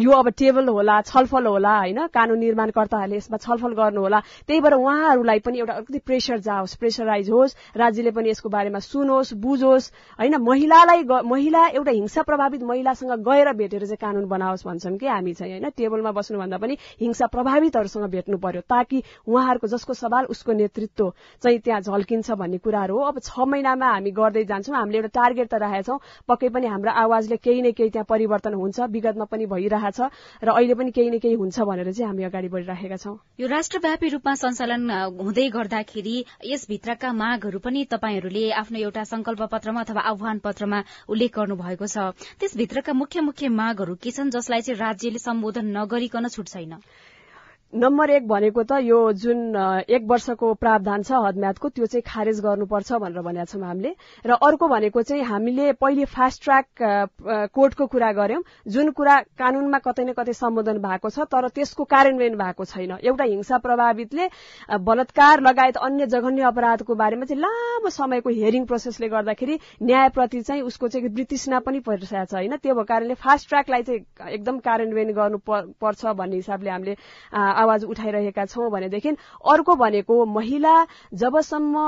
यो 0.00 0.10
अब 0.12 0.28
टेबल 0.32 0.68
होला 0.68 1.00
छलफल 1.02 1.46
होला 1.46 1.76
होइन? 1.78 2.05
कानून 2.08 2.38
निर्माणकर्ताहरूले 2.38 3.16
यसमा 3.16 3.36
छलफल 3.36 3.72
गर्नुहोला। 3.74 4.20
त्यही 4.46 4.60
भएर 4.60 4.74
उहाँहरूलाई 4.74 5.38
पनि 5.40 5.58
एउटा 5.58 5.72
अलिकति 5.72 5.98
प्रेसर 6.06 6.38
जाओस् 6.40 6.76
प्रेसराइज 6.76 7.30
होस् 7.30 7.56
राज्यले 7.76 8.10
पनि 8.10 8.30
यसको 8.30 8.48
बारेमा 8.48 8.78
सुनोस् 8.80 9.34
बुझोस्। 9.36 9.90
होइन 10.18 10.34
महिलालाई 10.40 11.02
महिला 11.04 11.66
एउटा 11.68 11.92
हिंसा 11.92 12.22
प्रभावित 12.22 12.62
महिलासँग 12.62 13.12
गएर 13.28 13.52
भेटेर 13.52 13.84
चाहिँ 13.86 13.96
कानून 14.00 14.26
बनाओस् 14.28 14.66
भन्छौँ 14.66 14.96
कि 14.96 15.06
हामी 15.06 15.32
चाहिँ 15.34 15.52
होइन? 15.52 15.70
टेबलमा 15.76 16.12
बस्नुभन्दा 16.12 16.58
पनि 16.58 16.76
हिंसा 17.00 17.26
प्रभावितहरूसँग 17.26 18.10
भेट्नु 18.10 18.38
पर्यो 18.38 18.60
ताकि 18.66 19.02
उहाँहरूको 19.26 19.66
जसको 19.66 19.94
सवाल 19.94 20.24
उसको 20.30 20.52
नेतृत्व 20.52 21.12
चाहिँ 21.42 21.58
त्यहाँ 21.58 21.80
झल्किन्छ 21.80 22.30
भन्ने 22.32 22.58
कुराहरू 22.58 22.96
हो। 22.96 23.04
अब 23.06 23.18
छ 23.20 23.46
महिनामा 23.46 23.86
हामी 23.86 24.10
गर्दै 24.10 24.44
जान्छौँ 24.44 24.76
हामीले 24.76 24.98
एउटा 24.98 25.12
टार्गेट 25.14 25.48
त 25.48 25.54
राखेका 25.56 25.82
छौँ 25.82 25.98
पक्कै 26.28 26.48
पनि 26.48 26.66
हाम्रो 26.66 26.90
आवाजले 26.92 27.36
केही 27.36 27.62
न 27.62 27.72
केही 27.72 27.90
त्यहाँ 27.90 28.06
परिवर्तन 28.08 28.54
हुन्छ 28.54 28.80
विगतमा 28.90 29.24
पनि 29.30 29.46
भइरहेछ 29.46 30.00
र 30.42 30.48
अहिले 30.48 30.74
पनि 30.74 30.90
केही 30.90 31.10
न 31.10 31.18
केही 31.18 31.34
हुन्छ 31.34 31.60
भनेर 31.60 31.90
चाहिँ 31.96 32.08
हामी 32.08 32.24
अगाडि 32.24 32.48
बढ़िराखेका 32.48 32.96
छौं। 32.96 33.16
यो 33.40 33.46
राष्ट्रव्यापी 33.48 34.08
रूपमा 34.08 34.34
सञ्चालन 34.36 34.90
हुँदै 35.20 35.48
गर्दाखेरि 35.48 36.16
यसभित्रका 36.44 37.12
मागहरू 37.12 37.58
पनि 37.58 37.84
तपाईँहरूले 37.90 38.44
आफ्नो 38.52 38.78
एउटा 38.78 39.04
संकल्प 39.04 39.42
पत्रमा 39.52 39.80
अथवा 39.80 40.00
आह्वान 40.12 40.38
पत्रमा 40.44 40.82
उल्लेख 41.08 41.32
गर्नु 41.34 41.56
भएको 41.56 41.86
छ। 41.86 42.12
त्यसभित्रका 42.40 42.92
मुख्य 42.92 43.20
मुख्य 43.24 43.48
मागहरू 43.48 43.94
के 43.96 44.10
छन् 44.12 44.30
जसलाई 44.30 44.60
चाहिँ 44.60 44.80
राज्यले 44.80 45.18
सम्बोधन 45.18 45.66
नगरिकन 45.76 46.28
छुट 46.28 46.48
छैन? 46.48 46.78
नम्बर 47.76 48.10
एक 48.10 48.26
भनेको 48.28 48.62
त 48.62 48.78
यो 48.80 48.98
जुन 49.12 49.52
एक 49.84 50.02
वर्षको 50.08 50.52
प्रावधान 50.56 51.02
छ 51.02 51.12
हदम्यादको 51.24 51.68
त्यो 51.68 51.86
चाहिँ 51.86 52.02
खारेज 52.06 52.40
गर्नुपर्छ 52.40 52.92
भनेर 53.04 53.20
भनेका 53.20 53.44
छौँ 53.44 53.62
हामीले। 53.62 53.90
र 54.24 54.32
अर्को 54.32 54.68
भनेको 54.68 55.02
चाहिँ 55.02 55.22
हामीले 55.22 55.72
पहिले 55.76 56.04
फास्ट 56.08 56.42
ट्र्याक 56.44 56.66
कोर्टको 57.52 57.86
कुरा 57.86 58.10
गर्यौं 58.12 58.42
जुन 58.72 58.90
कुरा 58.96 59.16
कानूनमा 59.36 59.78
कतै 59.84 60.04
न 60.04 60.12
कतै 60.16 60.32
सम्बोधन 60.32 60.78
भएको 60.80 61.10
छ 61.10 61.28
तर 61.28 61.48
त्यसको 61.52 61.84
कार्यान्वयन 61.84 62.36
भएको 62.40 62.64
छैन। 62.64 62.96
एउटा 63.04 63.24
हिंसा 63.24 63.58
प्रभावितले 63.60 64.28
बलात्कार 64.80 65.40
लगायत 65.44 65.76
अन्य 65.76 66.06
जघन्य 66.16 66.48
अपराधको 66.48 66.94
बारेमा 66.96 67.28
चाहिँ 67.28 67.40
लामो 67.42 67.90
समयको 67.92 68.30
हियरिङ 68.30 68.64
प्रोसेसले 68.72 69.08
गर्दाखेरि 69.08 69.58
न्यायप्रति 69.82 70.40
चाहिँ 70.48 70.62
उसको 70.64 70.88
चाहिँ 70.88 71.12
वृत्तिसना 71.12 71.60
पनि 71.60 71.80
परिरहेको 71.84 72.24
छ 72.24 72.34
होइन? 72.40 72.56
त्यो 72.56 72.74
भएको 72.74 72.84
कारणले 72.88 73.14
फास्ट 73.20 73.48
ट्र्याकलाई 73.48 73.82
चाहिँ 73.82 74.00
एकदम 74.32 74.58
कार्यान्वयन 74.64 75.12
गर्नु 75.12 75.38
पर्छ 75.76 76.16
भन्ने 76.16 76.36
हिसाबले 76.36 76.70
हामीले 76.70 76.96
आवाज 77.66 77.84
उठाइरहेका 77.86 78.44
छौं 78.46 78.70
भनेदेखि 78.70 79.16
अर्को 79.46 79.74
भनेको 79.76 80.24
महिला 80.28 80.74
जबसम्म 81.16 81.84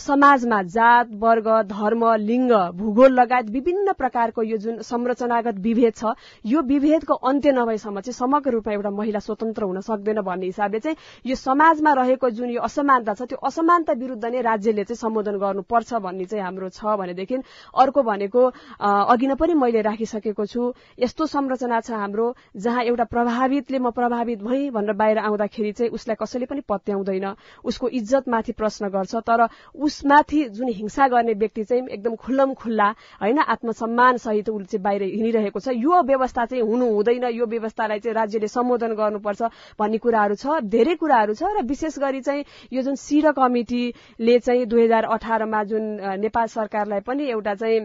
समाजमा 0.00 0.62
जात 0.70 1.08
वर्ग 1.20 1.48
धर्म 1.68 2.04
लिङ्ग 2.22 2.52
भूगोल 2.74 3.12
लगायत 3.14 3.50
विभिन्न 3.52 3.92
प्रकारको 3.94 4.42
यो 4.44 4.56
जुन 4.58 4.80
संरचनागत 4.84 5.58
विभेद 5.62 5.94
छ 5.94 6.14
यो 6.44 6.62
विभेदको 6.64 7.14
अन्त्य 7.24 7.52
नभएसम्म 7.54 8.00
चाहिँ 8.00 8.14
समग्र 8.14 8.50
रूपमा 8.52 8.72
एउटा 8.72 8.90
महिला 8.92 9.18
स्वतन्त्र 9.20 9.64
हुन 9.64 9.80
सक्दैन 9.82 10.20
भन्ने 10.22 10.46
हिसाबले 10.46 10.80
चाहिँ 10.80 10.96
यो 11.24 11.36
समाजमा 11.36 11.92
रहेको 11.94 12.30
जुन 12.32 12.50
यो 12.50 12.62
असमानता 12.62 13.14
छ 13.14 13.28
त्यो 13.28 13.38
असमानता 13.44 13.92
विरूद्ध 13.96 14.24
नै 14.26 14.40
राज्यले 14.42 14.84
चाहिँ 14.84 14.96
सम्बोधन 14.98 15.38
गर्नुपर्छ 15.38 16.02
भन्ने 16.02 16.24
चाहिँ 16.26 16.44
हाम्रो 16.44 16.68
छ 16.70 16.96
भनेदेखि 16.96 17.36
अर्को 17.76 18.02
भनेको 18.04 18.46
अघि 18.80 19.26
नै 19.26 19.34
पनि 19.36 19.54
मैले 19.56 19.82
राखिसकेको 19.82 20.46
छु 20.46 20.72
यस्तो 20.98 21.26
संरचना 21.28 21.80
छ 21.82 21.90
हाम्रो 21.96 22.26
जहाँ 22.58 22.84
एउटा 22.84 23.04
प्रभावितले 23.06 23.78
म 23.78 23.90
प्रभावित 23.92 24.42
भई 24.42 24.70
भनेर 24.72 24.94
बाहिर 25.02 25.18
आउँदाखेरि 25.20 25.72
चाहिँ 25.72 25.90
उसलाई 25.92 26.16
कसैले 26.22 26.46
पनि 26.46 26.60
पत्याउँदैन। 26.68 27.26
उसको 27.64 27.88
इज्जतमाथि 27.90 28.52
प्रश्न 28.54 28.88
गर्छ 28.88 29.14
तर 29.26 29.46
उसमाथि 29.82 30.42
जुन 30.50 30.68
हिंसा 30.72 31.08
गर्ने 31.08 31.34
व्यक्ति 31.34 31.64
चाहिँ 31.64 31.86
एकदम 31.88 32.14
खुल्लम 32.16 32.54
खुल्ला 32.54 32.88
होइन 33.22 33.38
आत्मसम्मान 33.38 34.16
सहित 34.18 34.48
उसले 34.48 34.66
चाहिँ 34.66 34.82
बाहिर 34.82 35.02
हिँडिरहेको 35.04 35.60
छ। 35.60 35.68
यो 35.76 36.02
व्यवस्था 36.04 36.44
चाहिँ 36.46 36.64
हुनु 36.64 36.86
हुँदैन। 36.92 37.24
यो 37.32 37.46
व्यवस्थालाई 37.46 37.98
चाहिँ 38.00 38.14
राज्यले 38.14 38.48
सम्बोधन 38.48 38.94
गर्नुपर्छ 38.94 39.42
भन्ने 39.78 39.98
कुराहरू 39.98 40.34
छ 40.34 40.60
धेरै 40.68 40.94
कुराहरू 40.96 41.34
छ 41.34 41.42
र 41.42 41.62
विशेष 41.66 41.98
गरी 41.98 42.20
चाहिँ 42.20 42.44
यो 42.72 42.82
जुन 42.82 42.94
सिर 42.96 43.32
कमिटीले 43.32 44.38
चाहिँ 44.38 44.66
दुई 44.66 44.84
हजार 44.84 45.04
अठारमा 45.12 45.64
जुन 45.64 45.82
नेपाल 46.20 46.46
सरकारलाई 46.48 47.00
पनि 47.00 47.28
एउटा 47.30 47.54
चाहिँ 47.54 47.80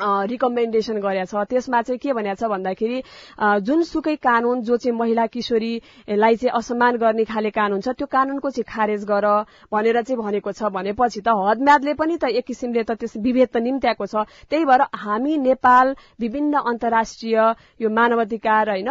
रिकमेन्डेसन 0.00 0.96
गरेका 1.00 1.24
छ। 1.24 1.44
त्यसमा 1.50 1.80
चाहिँ 1.82 1.98
के 1.98 2.12
भनेको 2.12 2.34
छ 2.40 2.48
भन्दाखेरि 2.48 2.98
जुनसुकै 3.66 4.14
कानून 4.16 4.62
जो 4.64 4.76
चाहिँ 4.76 4.96
महिला 4.98 5.26
किशोरीलाई 5.28 6.36
चाहिँ 6.36 6.52
असम्मान 6.58 6.96
गर्ने 6.96 7.24
खाले 7.24 7.50
कानून 7.52 7.80
छ 7.80 7.88
त्यो 7.98 8.06
कानूनको 8.08 8.50
चाहिँ 8.50 8.64
खारेज 8.68 9.04
गर 9.04 9.26
भनेर 9.72 10.00
चाहिँ 10.02 10.16
भनेको 10.22 10.52
छ। 10.52 10.72
भनेपछि 10.72 11.20
त 11.20 11.28
हदम्यादले 11.28 11.92
पनि 11.94 12.16
त 12.16 12.32
एक 12.32 12.44
किसिमले 12.46 12.82
त 12.88 12.96
त्यस 12.96 13.16
विभेद 13.20 13.48
त 13.52 13.56
निम्त्याएको 13.60 14.06
छ। 14.06 14.24
त्यही 14.48 14.64
भएर 14.64 14.82
हामी 14.96 15.36
नेपाल 15.38 15.94
विभिन्न 16.20 16.54
अन्तर्राष्ट्रिय 16.72 17.36
यो 17.80 17.88
मानवाधिकार 17.90 18.70
होइन 18.70 18.90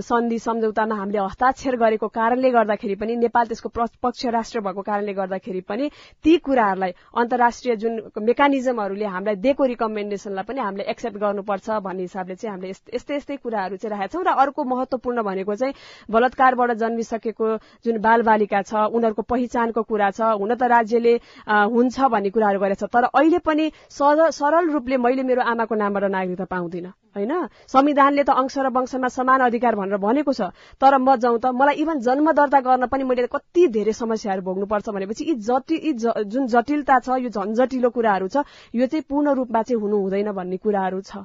सन्धि 0.00 0.38
सम्झौतामा 0.38 0.94
हामीले 0.96 1.18
हस्ताक्षर 1.18 1.76
गरेको 1.76 2.08
कारणले 2.08 2.50
गर्दाखेरि 2.50 2.94
पनि 2.96 3.16
नेपाल 3.20 3.46
त्यसको 3.46 3.68
पक्ष 4.02 4.26
राष्ट्र 4.32 4.60
भएको 4.60 4.82
कारणले 4.82 5.12
गर्दाखेरि 5.12 5.60
पनि 5.68 5.88
ती 6.24 6.36
कुराहरूलाई 6.40 6.92
अन्तर्राष्ट्रिय 7.16 7.76
जुन 7.76 8.00
मेकानिजमहरूले 8.22 9.06
हामीलाई 9.06 9.36
दिएको 9.44 9.64
रिकमेन्डेसन 9.66 10.37
पनि 10.42 10.60
हामीले 10.60 10.84
एक्सेप्ट 10.84 11.18
गर्नुपर्छ 11.18 11.70
भन्ने 11.80 12.02
हिसाबले 12.02 12.34
चाहिँ 12.34 12.52
हामीले 12.52 12.70
यस्तै 12.94 13.16
यस्तै 13.16 13.36
कुराहरू 13.38 13.76
चाहिँ 13.76 13.90
राखेका 13.90 14.12
छौँ 14.12 14.24
र 14.24 14.34
अर्को 14.38 14.64
महत्वपूर्ण 14.64 15.22
भनेको 15.22 15.54
चाहिँ 15.54 15.74
बलात्कारबाट 16.10 16.70
जन्मिसकेको 16.78 17.48
जुन 17.84 17.98
बालबालिका 18.00 18.62
छ 18.62 18.84
उनीहरूको 18.90 19.22
पहिचानको 19.24 19.82
कुरा 19.84 20.10
छ 20.10 20.20
हुन 20.36 20.54
त 20.54 20.62
राज्यले 20.68 21.14
हुन्छ 21.48 21.96
भन्ने 22.08 22.30
कुराहरू 22.30 22.58
गरेको 22.60 22.86
छ 22.86 22.90
तर 22.90 23.04
अहिले 23.12 23.38
पनि 23.40 23.70
सरल 23.90 24.70
रूपले 24.70 24.96
मैले 24.98 25.22
मेरो 25.24 25.42
आमाको 25.48 25.74
नामबाट 25.74 26.04
नागरिकता 26.10 26.44
पाउँदिनँ। 26.46 26.92
होइन? 27.16 27.32
संविधानले 27.66 28.22
त 28.24 28.30
अंश 28.32 28.58
र 28.58 28.68
वंशमा 28.70 29.08
समान 29.08 29.40
अधिकार 29.46 29.74
भनेर 29.74 29.98
भनेको 29.98 30.32
छ। 30.32 30.50
तर 30.80 30.98
म 30.98 31.16
जाउँ 31.16 31.38
त 31.38 31.54
मलाई 31.54 31.74
इभन 31.78 32.00
जन्म 32.00 32.32
दर्ता 32.32 32.60
गर्न 32.60 32.86
पनि 32.86 33.04
मैले 33.04 33.26
कति 33.28 33.66
धेरै 33.70 33.92
समस्याहरू 33.94 34.42
भोग्नुपर्छ 34.42 34.88
भनेपछि 34.90 35.24
यी 35.24 35.34
जटि 35.44 35.80
यी 35.84 35.92
जुन 36.26 36.46
जटिलता 36.48 36.98
छ 37.00 37.22
यो 37.22 37.30
झन्झटिलो 37.30 37.90
कुराहरू 37.90 38.28
छ 38.28 38.44
यो 38.74 38.86
चाहिँ 38.86 39.04
पूर्ण 39.08 39.34
रूपमा 39.34 39.62
चाहिँ 39.62 39.80
हुनु 39.80 39.96
हुँदैन 39.98 40.32
भन्ने 40.32 40.56
कुराहरू 40.58 41.00
छ। 41.00 41.24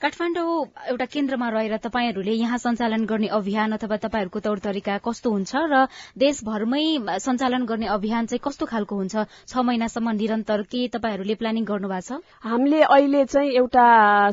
काठमाडौँ 0.00 0.86
एउटा 0.94 1.04
केन्द्रमा 1.10 1.48
रहेर 1.50 1.76
तपाईँहरूले 1.82 2.32
यहाँ 2.32 2.58
सञ्चालन 2.58 3.04
गर्ने 3.10 3.26
अभियान 3.34 3.72
अथवा 3.74 3.96
तपाईँहरूको 3.98 4.40
तौर 4.46 4.58
तरिका 4.62 4.98
कस्तो 5.02 5.30
हुन्छ 5.30 5.52
र 5.58 5.74
देशभरमै 6.14 7.18
सञ्चालन 7.18 7.64
गर्ने 7.66 7.86
अभियान 7.90 8.26
चाहिँ 8.30 8.38
कस्तो 8.38 8.66
खालको 8.70 8.94
हुन्छ? 8.94 9.26
छ 9.50 9.58
महिनासम्म 9.58 10.10
निरन्तर 10.14 10.62
के 10.70 10.86
तपाईँहरूले 10.94 11.34
प्लानिङ 11.42 11.64
गर्नु 11.66 11.88
भएको 11.90 12.14
छ? 12.14 12.22
हामीले 12.46 12.82
अहिले 12.86 13.24
चाहिँ 13.26 13.50
एउटा 13.58 13.86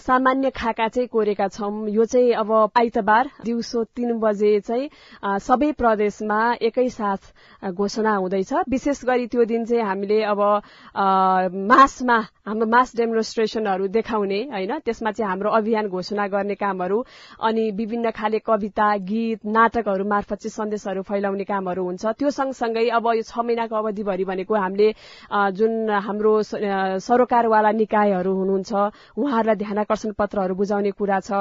सामान्य 0.06 0.50
खाका 0.54 0.88
चाहिँ 0.88 1.08
कोरेका 1.10 1.48
छौं। 1.58 1.90
यो 1.90 2.06
चाहिँ 2.14 2.34
अब 2.46 2.54
आइतबार 2.78 3.30
दिउँसो 3.42 3.84
तीन 3.98 4.20
बजे 4.22 4.60
चाहिँ 4.70 4.90
सबै 5.42 5.72
प्रदेशमा 5.82 6.62
एकैसाथ 6.62 7.74
घोषणा 7.74 8.14
हुँदैछ। 8.22 8.54
विशेष 8.70 9.04
गरी 9.06 9.28
त्यो 9.34 9.46
दिन 9.50 9.66
चाहिँ 9.66 9.82
हामीले 9.82 10.22
अब 10.30 10.46
मासमा 11.74 12.18
हाम्रो 12.46 12.70
मास 12.70 12.96
डेमोन्स्ट्रेसनहरू 12.96 13.88
देखाउने 13.98 14.42
होइन? 14.54 14.78
त्यसमा 14.86 15.12
चाहिँ 15.12 15.30
हाम्रो 15.30 15.54
अभियान 15.56 15.88
घोषणा 15.88 16.28
गर्ने 16.28 16.56
कामहरू 16.56 17.04
अनि 17.42 17.70
विभिन्न 17.72 18.12
खाले 18.12 18.40
कविता 18.40 18.88
गीत 19.10 19.46
नाटकहरू 19.48 20.06
मार्फत 20.06 20.38
चाहिँ 20.42 20.52
सन्देशहरू 20.52 21.02
फैलाउने 21.04 21.44
कामहरू 21.44 21.84
हुन्छ। 21.86 22.06
त्यो 22.20 22.30
सँगसँगै 22.30 22.88
अब 22.92 23.08
यो 23.16 23.24
छ 23.24 23.40
महिनाको 23.40 23.76
अवधिभरि 23.76 24.24
भनेको 24.26 24.54
हामीले 24.56 24.90
जुन 25.54 25.90
हाम्रो 25.90 26.34
सरोकारवाला 27.00 27.72
निकायहरू 27.72 28.34
हुनुहुन्छ 28.36 28.72
उहाँहरूलाई 29.18 29.56
ध्यानकर्षण 29.56 30.12
पत्रहरू 30.18 30.56
बुझाउने 30.56 30.92
कुरा 30.92 31.20
छ। 31.20 31.32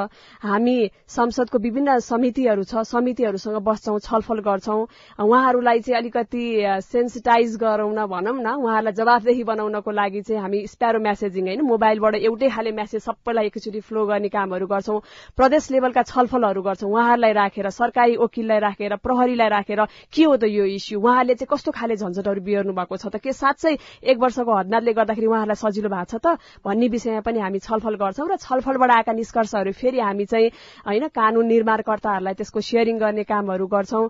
हामी 0.42 0.76
संसदको 1.08 1.58
विभिन्न 1.58 1.98
समितिहरू 2.00 2.64
छ 2.64 2.82
समितिहरूसँग 2.84 3.56
बस्छौं 3.62 3.98
छलफल 3.98 4.38
गर्छौं। 4.46 4.80
उहाँहरूलाई 5.18 5.80
चाहिँ 5.80 5.98
अलिकति 5.98 6.44
सेन्सिटाइज 6.84 7.56
गराउन 7.56 8.04
भनौँ 8.06 8.36
न। 8.36 8.48
उहाँहरूलाई 8.54 8.92
जवाबदेही 8.94 9.44
बनाउनको 9.44 9.90
लागि 9.90 10.22
चाहिँ 10.22 10.40
हामी 10.42 10.66
स्प्यारो 10.66 11.00
म्यासेजिङ 11.00 11.44
होइन 11.46 11.60
मोबाइलबाट 11.64 12.14
एउटै 12.14 12.48
खाले 12.50 12.72
म्यासेज 12.72 13.02
सबैलाई 13.02 13.46
एकचोटि 13.46 13.80
फ्लो 13.80 14.03
गर्ने 14.06 14.28
कामहरू 14.28 14.66
गर्छौं। 14.66 14.98
प्रदेश 15.36 15.70
लेभलका 15.70 16.02
छलफलहरू 16.02 16.62
गर्छौं। 16.62 16.90
उहाँहरूलाई 16.90 17.32
राखेर 17.32 17.70
सरकारी 17.70 18.16
वकिललाई 18.16 18.58
राखेर 18.58 18.96
प्रहरीलाई 18.96 19.48
राखेर 19.48 19.80
के 20.12 20.24
हो 20.24 20.36
त 20.36 20.44
यो 20.44 20.64
इस्यु 20.64 21.00
उहाँले 21.00 21.34
चाहिँ 21.34 21.48
कस्तो 21.50 21.70
खाले 21.72 21.96
झन्झटहरू 21.96 22.40
बिहोर्नु 22.40 22.72
भएको 22.72 22.96
छ 22.96 23.06
त? 23.08 23.16
के 23.18 23.32
साँच्चै 23.32 23.76
एक 24.02 24.16
वर्षको 24.18 24.52
हदनाथले 24.54 24.92
गर्दाखेरि 24.92 25.26
उहाँहरूलाई 25.26 25.58
सजिलो 25.58 25.88
भएको 25.88 26.04
छ 26.10 26.22
त? 26.22 26.26
भन्ने 26.64 26.88
विषयमा 26.88 27.20
पनि 27.24 27.38
हामी 27.40 27.58
छलफल 27.58 27.94
गर्छौं 28.00 28.28
र 28.28 28.36
छलफलबाट 28.36 28.90
आएका 28.90 29.12
निष्कर्षहरू 29.12 29.72
फेरि 29.72 30.00
हामी 30.00 30.24
चाहिँ 30.24 30.48
होइन 30.86 31.08
कानून 31.14 31.46
निर्माणकर्ताहरूलाई 31.46 32.34
त्यसको 32.34 32.60
सेयरिङ 32.60 32.98
गर्ने 32.98 33.24
कामहरू 33.24 33.66
गर्छौं। 33.66 34.04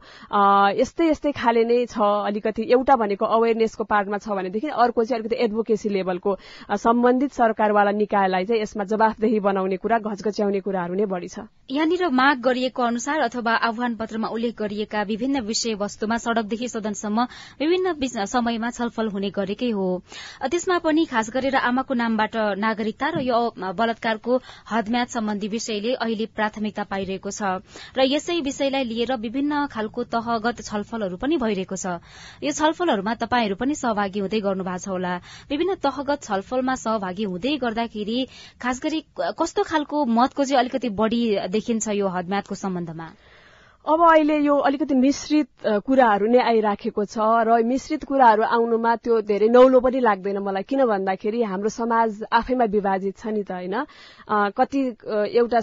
यस्तै 0.79 1.09
यस्तै 1.11 1.33
खाले 1.33 1.65
नै 1.65 1.79
छ 1.87 1.99
अलिकति। 2.01 2.63
एउटा 2.75 2.95
भनेको 2.97 3.25
अवेरनेसको 3.27 3.85
पार्टमा 3.85 4.19
छ 4.19 4.29
भनेदेखि 4.39 4.69
अर्को 4.69 5.05
चाहिँ 5.05 5.21
अलिकति 5.21 5.37
एडभोकेसी 5.45 5.89
लेभलको 5.89 6.37
सम्बन्धित 6.85 7.33
सरकारवाला 7.33 7.91
निकायलाई 7.93 8.45
चाहिँ 8.45 8.63
यसमा 8.63 8.85
जवाफदेही 8.85 9.41
बनाउने 9.41 9.77
कुरा 9.85 9.99
घचघच्याउने 10.01 10.61
कुराहरू 10.65 10.95
नै 10.97 11.05
बढ़ी 11.05 11.29
छ। 11.29 11.45
यहाँनिर 11.69 12.09
माग 12.09 12.41
गरिएको 12.41 12.83
अनुसार 12.83 13.21
अथवा 13.21 13.53
आह्वान 13.69 13.95
पत्रमा 13.95 14.29
उल्लेख 14.33 14.55
गरिएका 14.57 15.03
विभिन्न 15.05 15.41
विषयवस्तुमा 15.45 16.17
सड़कदेखि 16.25 16.69
सदनसम्म 16.69 17.27
विभिन्न 17.61 18.25
समयमा 18.27 18.71
छलफल 18.71 19.09
हुने 19.13 19.31
गरेकै 19.31 19.71
हो। 19.71 19.87
त्यसमा 20.45 20.79
पनि 20.81 21.05
खास 21.05 21.31
गरेर 21.31 21.57
आमाको 21.63 21.95
नामबाट 21.95 22.37
नागरिकता 22.59 23.09
र 23.11 23.21
यो 23.21 23.41
बलात्कारको 23.61 24.33
हदम्याद 24.71 25.09
सम्बन्धी 25.09 25.49
विषयले 25.49 25.93
अहिले 25.97 26.27
प्राथमिकता 26.33 26.85
पाइरहेको 26.89 27.31
छ 27.31 27.61
र 27.97 28.09
यसै 28.09 28.41
विषयलाई 28.41 28.85
लिएर 28.85 29.13
विभिन्न 29.21 29.67
खालको 29.69 30.05
तहगत 30.15 30.65
छलफलहरू 30.65 31.17
पनि 31.17 31.37
भइरहेको 31.37 31.77
छ। 31.77 32.01
यो 32.41 32.53
छलफलहरूमा 32.53 33.15
तपाईँहरू 33.21 33.57
पनि 33.57 33.75
सहभागी 33.75 34.21
हुँदै 34.21 34.41
गर्नु 34.41 34.65
भएको 34.65 34.85
छ 34.85 34.89
होला। 34.89 35.15
विभिन्न 35.51 35.75
तहगत 35.81 36.23
छलफलमा 36.25 36.75
सहभागी 36.77 37.25
हुँदै 37.25 37.57
गर्दाखेरि 37.59 38.19
खास 38.61 38.81
गरी 38.81 39.01
कस्तो 39.41 39.63
खालको 39.75 40.05
मतको 40.17 40.45
चाहिँ 40.45 40.59
अलिकति 40.61 40.89
बढ़ी 40.99 41.23
देखिन्छ 41.53 42.01
यो 42.01 42.09
हदम्यादको 42.17 42.55
सम्बन्धमा। 42.65 43.07
अब 43.85 44.01
अहिले 44.03 44.37
यो 44.41 44.57
अलिकति 44.65 44.95
मिश्रित 44.97 45.49
कुराहरू 45.85 46.27
नै 46.33 46.39
आइराखेको 46.41 47.05
छ 47.05 47.21
र 47.45 47.61
मिश्रित 47.69 48.05
कुराहरू 48.09 48.43
आउनुमा 48.57 48.95
त्यो 48.97 49.21
धेरै 49.29 49.49
नौलो 49.53 49.81
पनि 49.85 50.01
लाग्दैन 50.01 50.39
मलाई 50.41 50.63
किन 50.65 50.85
भन्दाखेरि 50.89 51.43
हाम्रो 51.45 51.69
समाज 51.69 52.25
आफैमा 52.33 52.65
विभाजित 52.77 53.17
छ 53.19 53.27
नि 53.37 53.43
त 53.45 53.53
होइन? 53.53 53.77
कति 54.57 54.81
एउटा 55.37 55.61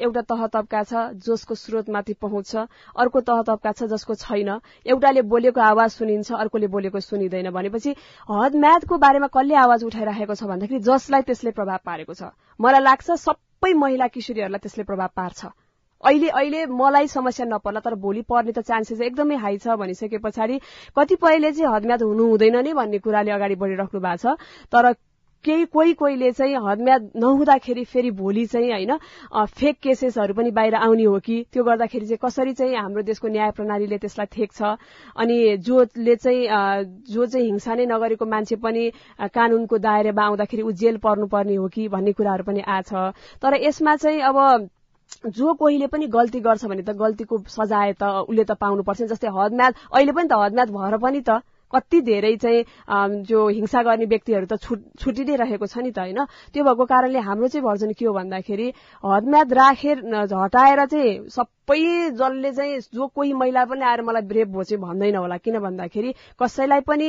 एउटा 0.00 0.22
तह 0.32 0.46
तब्का 0.56 0.82
छ 0.88 1.04
जसको 1.20 1.54
स्रोतमाथि 1.60 2.14
पहुँच 2.24 2.56
अर्को 2.96 3.20
तह 3.28 3.42
तब्का 3.52 3.72
छ 3.76 3.92
जसको 3.92 4.14
छैन। 4.24 4.50
एउटाले 4.88 5.28
बोलेको 5.28 5.60
आवाज 5.60 5.90
सुनिन्छ 6.00 6.32
अर्कोले 6.40 6.66
बोलेको 6.72 7.00
सुनिँदैन। 7.12 7.52
भनेपछि 7.52 7.96
हद 8.32 8.56
म्यादको 8.56 9.04
बारेमा 9.04 9.34
कसले 9.36 9.54
आवाज 9.68 9.84
उठाइराखेको 9.84 10.34
छ 10.34 10.48
भन्दाखेरि 10.48 10.80
जसलाई 10.88 11.28
त्यसले 11.28 11.50
प्रभाव 11.60 11.78
पारेको 11.84 12.14
छ। 12.14 12.32
मलाई 12.60 12.82
लाग्छ 12.88 13.20
सबै 13.28 13.72
महिला 13.84 14.06
किशोरीहरूलाई 14.16 14.64
त्यसले 14.64 14.84
प्रभाव 14.88 15.18
पार्छ। 15.22 15.59
अहिले 16.00 16.28
अहिले 16.28 16.64
मलाई 16.66 17.06
समस्या 17.08 17.46
नपर्ला 17.46 17.80
तर 17.84 17.94
भोलि 18.00 18.22
पर्ने 18.24 18.52
त 18.52 18.60
चान्सेस 18.64 19.00
एकदमै 19.00 19.36
हाई 19.36 19.58
छ 19.58 19.76
भनिसके 19.76 20.18
पछाडि 20.18 20.58
कतिपयले 20.96 21.52
चाहिँ 21.52 21.74
हदम्याद 21.74 22.02
हुनु 22.02 22.28
हुँदैन 22.30 22.56
नै 22.64 22.72
भन्ने 22.72 22.98
कुराले 23.04 23.30
अगाडि 23.30 23.54
बढिराख्नु 23.60 24.00
भएको 24.00 24.16
छ। 24.16 24.36
तर 24.72 24.92
केही 25.44 25.64
कोही 25.72 25.92
कोहीले 25.96 26.30
चाहिँ 26.32 26.56
हदम्याद 26.64 27.10
नहुँदाखेरि 27.16 27.84
फेरि 27.84 28.10
भोलि 28.16 28.44
चाहिँ 28.46 28.70
होइन 28.70 28.96
फेक 29.60 29.76
केसेसहरू 29.82 30.34
पनि 30.34 30.50
बाहिर 30.52 30.74
आउने 30.74 31.04
हो 31.04 31.18
कि? 31.20 31.36
त्यो 31.52 31.64
गर्दाखेरि 31.64 32.06
चाहिँ 32.06 32.18
कसरी 32.24 32.52
चाहिँ 32.52 32.74
हाम्रो 32.76 33.02
देशको 33.02 33.28
न्याय 33.28 33.50
प्रणालीले 33.56 33.98
त्यसलाई 33.98 34.26
थेक्छ 34.36 34.62
अनि 35.16 35.56
जोले 35.68 36.16
चाहिँ 36.16 36.44
जो 37.08 37.26
चाहिँ 37.26 37.46
हिंसा 37.46 37.74
नै 37.74 37.86
नगरेको 37.88 38.24
मान्छे 38.24 38.56
पनि 38.56 38.90
कानूनको 39.32 39.78
दायरामा 39.78 40.24
आउँदाखेरि 40.24 40.62
ऊ 40.62 40.72
जेल 40.72 40.96
पर्नुपर्ने 41.00 41.54
हो 41.56 41.68
कि 41.68 41.88
भन्ने 41.88 42.12
कुराहरू 42.12 42.44
पनि 42.44 42.60
आछ। 42.60 42.92
तर 43.40 43.60
यसमा 43.64 43.96
चाहिँ 43.96 44.20
अब 44.20 44.68
जो 45.26 45.54
कोहीले 45.54 45.86
पनि 45.86 46.06
गल्ती 46.16 46.40
गर्छ 46.40 46.64
भने 46.64 46.82
त 46.82 46.96
गल्तीको 46.96 47.38
सजाय 47.56 47.92
त 48.00 48.02
उसले 48.26 48.44
त 48.44 48.52
पाउनुपर्छ 48.60 49.02
जस्तै 49.14 49.32
हदम्याद 49.38 49.74
अहिले 49.92 50.12
पनि 50.12 50.28
त 50.28 50.42
हदम्याद 50.42 50.70
भएर 50.76 50.96
पनि 51.06 51.20
त 51.28 51.42
कति 51.72 52.00
धेरै 52.02 52.34
चाहिँ 52.36 53.22
जो 53.30 53.46
हिंसा 53.48 53.82
गर्ने 53.86 54.06
व्यक्तिहरू 54.12 54.46
त 54.52 54.58
छुट्टी 54.98 55.24
नै 55.24 55.36
रहेको 55.42 55.66
छ 55.66 55.78
नि 55.78 55.90
त 55.94 55.98
होइन? 56.02 56.18
त्यो 56.50 56.64
भएको 56.66 56.84
कारणले 56.92 57.18
हाम्रो 57.22 57.48
चाहिँ 57.48 57.64
भर्जन 57.64 57.92
के 57.94 58.04
हो 58.06 58.12
भन्दाखेरि 58.12 58.66
हदम्याद 59.04 59.52
राखेर 59.54 59.98
हटाएर 60.34 60.84
चाहिँ 60.86 61.12
सबै 61.30 61.78
जसले 62.18 62.52
चाहिँ 62.58 62.78
जो 62.90 63.06
कोही 63.14 63.32
महिला 63.38 63.64
पनि 63.70 63.84
आएर 63.86 64.02
मलाई 64.02 64.26
रेप 64.34 64.48
भयो 64.50 64.64
चाहिँ 64.66 64.82
भन्दैन 64.82 65.16
होला। 65.16 65.36
किन 65.46 65.58
भन्दाखेरि 65.62 66.10
कसैलाई 66.42 66.80
पनि 66.90 67.08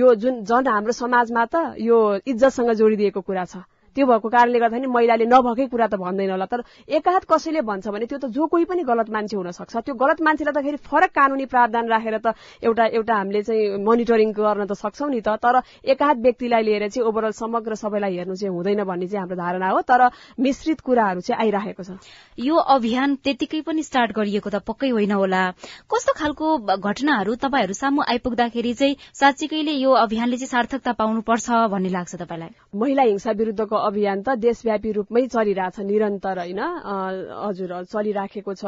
यो 0.00 0.14
जुन 0.24 0.40
झन् 0.48 0.72
हाम्रो 0.72 0.92
समाजमा 0.96 1.44
त 1.52 1.76
यो 1.76 2.00
इज्जतसँग 2.24 2.72
जोडिदिएको 2.80 3.20
कुरा 3.20 3.44
छ। 3.44 3.60
त्यो 3.94 4.06
भएको 4.06 4.28
कारणले 4.28 4.58
गर्दाखेरि 4.58 4.86
महिलाले 4.86 5.24
नभएकै 5.26 5.66
कुरा 5.68 5.86
त 5.86 5.94
भन्दैन 6.00 6.30
होला। 6.30 6.46
तर 6.46 6.60
एकाहात 6.88 7.24
कसैले 7.28 7.60
भन्छ 7.62 7.88
भने 7.88 8.06
त्यो 8.06 8.18
त 8.18 8.26
जो 8.32 8.46
कोही 8.46 8.64
पनि 8.64 8.82
गलत 8.82 9.10
मान्छे 9.12 9.36
हुन 9.36 9.50
सक्छ 9.52 9.76
त्यो 9.76 9.94
गलत 9.94 10.22
मान्छेलाई 10.22 10.52
त 10.52 10.64
फेरि 10.64 10.78
फरक 10.80 11.10
कानुनी 11.12 11.46
प्रावधान 11.46 11.88
राखेर 11.88 12.16
त 12.18 12.34
एउटा 12.62 12.84
एउटा 12.96 13.14
हामीले 13.14 13.42
चाहिँ 13.42 13.78
मोनिटरिङ 13.84 14.32
गर्न 14.32 14.66
त 14.66 14.72
सक्छौँ 14.74 15.10
नि 15.10 15.20
त। 15.20 15.36
तर 15.36 15.60
एकाहात 15.84 16.16
व्यक्तिलाई 16.22 16.62
लिएर 16.62 16.88
चाहिँ 16.88 17.06
ओभरअल 17.08 17.32
समग्र 17.36 17.74
सबैलाई 17.74 18.16
हेर्नु 18.16 18.34
चाहिँ 18.36 18.54
हुँदैन 18.54 18.84
भन्ने 18.84 19.06
चाहिँ 19.06 19.20
हाम्रो 19.22 19.36
धारणा 19.36 19.68
हो। 19.68 19.80
तर 19.82 20.08
मिश्रित 20.40 20.80
कुराहरू 20.80 21.20
चाहिँ 21.20 21.40
आइराखेको 21.42 21.82
छ। 21.82 21.98
यो 22.38 22.56
अभियान 22.56 23.14
त्यतिकै 23.24 23.60
पनि 23.66 23.82
स्टार्ट 23.82 24.12
गरिएको 24.16 24.50
त 24.50 24.62
पक्कै 24.64 24.90
होइन 24.90 25.12
होला। 25.12 25.42
कस्तो 25.90 26.12
खालको 26.16 26.46
घटनाहरू 26.78 27.34
तपाईँहरू 27.34 27.74
सामु 27.74 28.02
आइपुग्दाखेरि 28.08 28.72
चाहिँ 28.74 28.96
साँच्चीकैले 29.14 29.72
यो 29.72 29.90
अभियानले 30.02 30.36
चाहिँ 30.36 30.52
सार्थकता 30.52 30.92
पाउनुपर्छ 30.92 31.46
भन्ने 31.72 31.90
लाग्छ 31.90 32.14
तपाईँलाई? 32.14 32.52
महिला 32.74 33.02
हिंसा 33.02 33.30
विरूद्धको 33.32 33.76
अभियान 33.82 34.22
त 34.22 34.36
देशव्यापी 34.38 34.92
रूपमै 34.92 35.26
चलिरहेछ 35.26 35.78
निरन्तर 35.80 36.38
होइन। 36.38 36.60
हजुर 36.62 37.72
चलिराखेको 37.92 38.54
छ। 38.54 38.64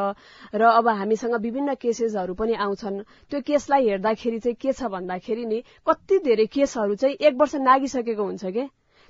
र 0.53 0.61
अब 0.61 0.87
हामीसँग 0.87 1.35
विभिन्न 1.41 1.73
केसेसहरू 1.79 2.33
पनि 2.35 2.53
आउँछन्। 2.53 3.03
त्यो 3.31 3.41
केसलाई 3.41 3.87
हेर्दाखेरि 3.89 4.39
चाहिँ 4.39 4.55
के 4.55 4.71
छ 4.73 4.91
भन्दाखेरि 4.91 5.45
नि 5.45 5.59
कति 5.87 6.19
धेरै 6.25 6.45
केसहरू 6.47 6.95
चाहिँ 6.95 7.15
एक 7.15 7.33
वर्ष 7.35 7.55
नागिसकेको 7.61 8.23
हुन्छ 8.23 8.45
के? 8.45 8.65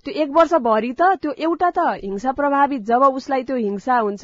त्यो 0.05 0.13
एक 0.13 0.29
वर्षभरि 0.29 0.91
त 0.93 1.01
त्यो 1.21 1.31
एउटा 1.33 1.69
त 1.74 1.79
हिंसा 2.03 2.31
प्रभावित 2.38 2.81
जब 2.85 3.03
उसलाई 3.17 3.43
त्यो 3.43 3.55
हिंसा 3.57 3.95
हुन्छ 4.05 4.24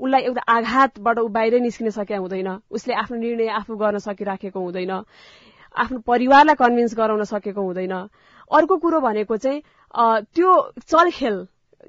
उसलाई 0.00 0.22
एउटा 0.24 0.42
आघातबाट 0.48 1.18
ऊ 1.18 1.28
बाहिरै 1.28 1.60
निस्किन 1.60 1.90
सकेका 1.92 2.16
हुँदैन। 2.16 2.48
उसले 2.72 2.94
आफ्नो 2.94 3.16
निर्णय 3.18 3.48
आफू 3.60 3.76
गर्न 3.76 3.98
सकिराखेको 4.00 4.60
हुँदैन। 4.60 4.92
आफ्नो 5.76 5.98
परिवारलाई 6.00 6.56
कन्भिन्स 6.56 6.96
गराउन 6.96 7.24
सकेको 7.28 7.60
हुँदैन। 7.60 7.92
अर्को 8.50 8.76
कुरो 8.80 9.00
भनेको 9.00 9.36
चाहिँ 9.36 9.62
त्यो 9.94 10.50
चलखेल 10.88 11.44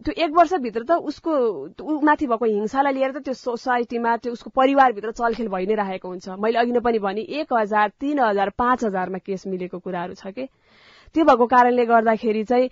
त्यो 0.06 0.14
एक 0.24 0.32
वर्षभित्र 0.36 0.84
त 0.90 0.96
उसको 1.12 1.32
माथि 2.10 2.28
भएको 2.28 2.46
हिंसालाई 2.46 2.94
लिएर 2.94 3.12
त 3.12 3.24
त्यो 3.26 3.34
सोसाइटीमा 3.34 4.16
त्यो 4.24 4.32
उसको 4.34 4.50
परिवारभित्र 4.56 5.12
चलखेल 5.20 5.48
भइ 5.56 5.66
नै 5.66 5.76
राखेको 5.76 6.08
हुन्छ। 6.10 6.30
मैले 6.40 6.60
अघि 6.60 6.72
नै 6.72 6.80
पनि 6.80 7.00
भने 7.04 7.22
एक 7.42 7.54
हजार 7.54 7.90
तीन 8.00 8.20
हजार 8.20 8.50
पाँच 8.58 8.86
हजारमा 8.86 9.18
केस 9.26 9.48
मिलेको 9.48 9.80
कुराहरू 9.80 10.14
छ 10.16 10.32
कि? 10.38 10.48
त्यो 11.14 11.24
भएको 11.26 11.46
कारणले 11.54 11.86
गर्दाखेरि 11.86 12.44
चाहिँ 12.44 12.70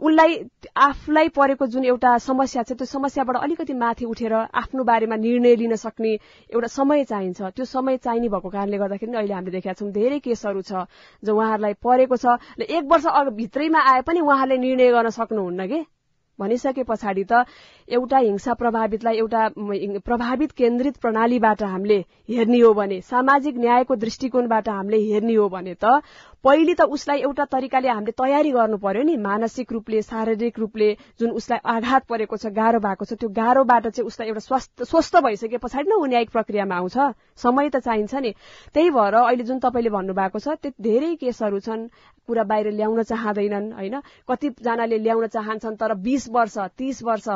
उसलाई 0.00 0.36
आफूलाई 0.86 1.28
परेको 1.36 1.66
जुन 1.66 1.84
एउटा 1.84 2.16
समस्या 2.26 2.62
छ 2.62 2.72
त्यो 2.72 2.86
समस्याबाट 2.86 3.36
अलिकति 3.36 3.74
माथि 3.74 4.04
उठेर 4.04 4.34
आफ्नो 4.34 4.84
बारेमा 4.84 5.16
निर्णय 5.16 5.56
लिन 5.56 5.74
सक्ने 5.76 6.12
एउटा 6.50 6.68
समय 6.76 7.04
चाहिन्छ। 7.04 7.42
त्यो 7.42 7.64
समय 7.64 7.96
चाहिने 8.04 8.28
भएको 8.28 8.48
कारणले 8.48 8.78
गर्दाखेरि 8.78 9.16
अहिले 9.16 9.34
हामीले 9.34 9.52
देखेका 9.52 9.74
छौँ 9.80 9.90
धेरै 9.92 10.18
केसहरू 10.24 10.62
छ 10.62 10.84
जो 11.22 11.36
उहाँहरूलाई 11.36 11.74
परेको 11.84 12.16
छ 12.16 12.38
एक 12.60 12.84
वर्ष 12.92 13.06
भित्रैमा 13.40 13.80
आए 13.92 14.00
पनि 14.06 14.20
उहाँहरूले 14.20 14.58
निर्णय 14.58 14.92
गर्न 14.92 15.10
सक्नुहुन्न 15.18 15.66
कि? 15.66 15.84
भनिसके 16.38 16.82
पछाडि 16.88 17.24
त 17.30 17.44
एउटा 17.92 18.18
हिंसा 18.18 18.54
प्रभावितलाई 18.60 19.16
एउटा 19.16 19.48
प्रभावित 20.08 20.52
केन्द्रित 20.58 20.96
प्रणालीबाट 20.96 21.62
हामीले 21.62 21.98
हेर्ने 22.28 22.60
हो 22.60 22.72
भने 22.74 23.00
सामाजिक 23.04 23.56
न्यायको 23.58 23.94
दृष्टिकोणबाट 24.04 24.68
हामीले 24.68 24.98
हेर्ने 25.12 25.34
हो 25.34 25.48
भने 25.48 25.74
त 25.84 26.00
पहिले 26.44 26.74
त 26.74 26.84
उसलाई 26.94 27.20
एउटा 27.22 27.44
तरिकाले 27.50 27.88
हामीले 27.88 28.12
तयारी 28.18 28.50
गर्नु 28.52 28.76
पर्यो 28.84 29.02
नि। 29.02 29.16
मानसिक 29.26 29.72
रूपले 29.72 30.00
शारीरिक 30.02 30.58
रूपले 30.58 30.88
जुन 31.20 31.30
उसलाई 31.40 31.60
आघात 31.74 32.06
परेको 32.08 32.36
छ 32.36 32.50
गाह्रो 32.56 32.80
भएको 32.86 33.04
छ 33.04 33.18
त्यो 33.20 33.28
गाह्रोबाट 33.36 33.86
चाहिँ 33.88 34.06
उसलाई 34.06 34.28
एउटा 34.28 34.42
स्वस्थ 34.46 34.82
स्वस्थ 34.90 35.16
भइसके 35.22 35.58
पछाडि 35.62 35.88
नै 35.88 36.00
न्यायिक 36.08 36.30
प्रक्रियामा 36.30 36.76
आउँछ। 36.76 36.98
समय 37.38 37.70
त 37.70 37.82
चाहिन्छ 37.86 38.14
नि। 38.18 38.34
त्यही 38.74 38.90
भएर 38.90 39.14
अहिले 39.22 39.44
जुन 39.44 39.58
तपाईँले 39.62 39.94
भन्नुभएको 39.96 40.38
छ 40.38 40.58
त्यो 40.58 40.74
धेरै 40.82 41.14
केसहरू 41.22 41.60
छन् 41.62 41.88
कुरा 42.26 42.44
बाहिर 42.50 42.74
ल्याउन 42.74 43.02
चाहँदैनन् 43.06 43.72
होइन। 43.78 43.96
कतिजनाले 44.28 44.98
ल्याउन 44.98 45.26
चाहन्छन् 45.30 45.78
तर 45.78 45.94
बीस 46.02 46.28
वर्ष 46.30 46.58
तीस 46.74 47.02
वर्ष 47.04 47.28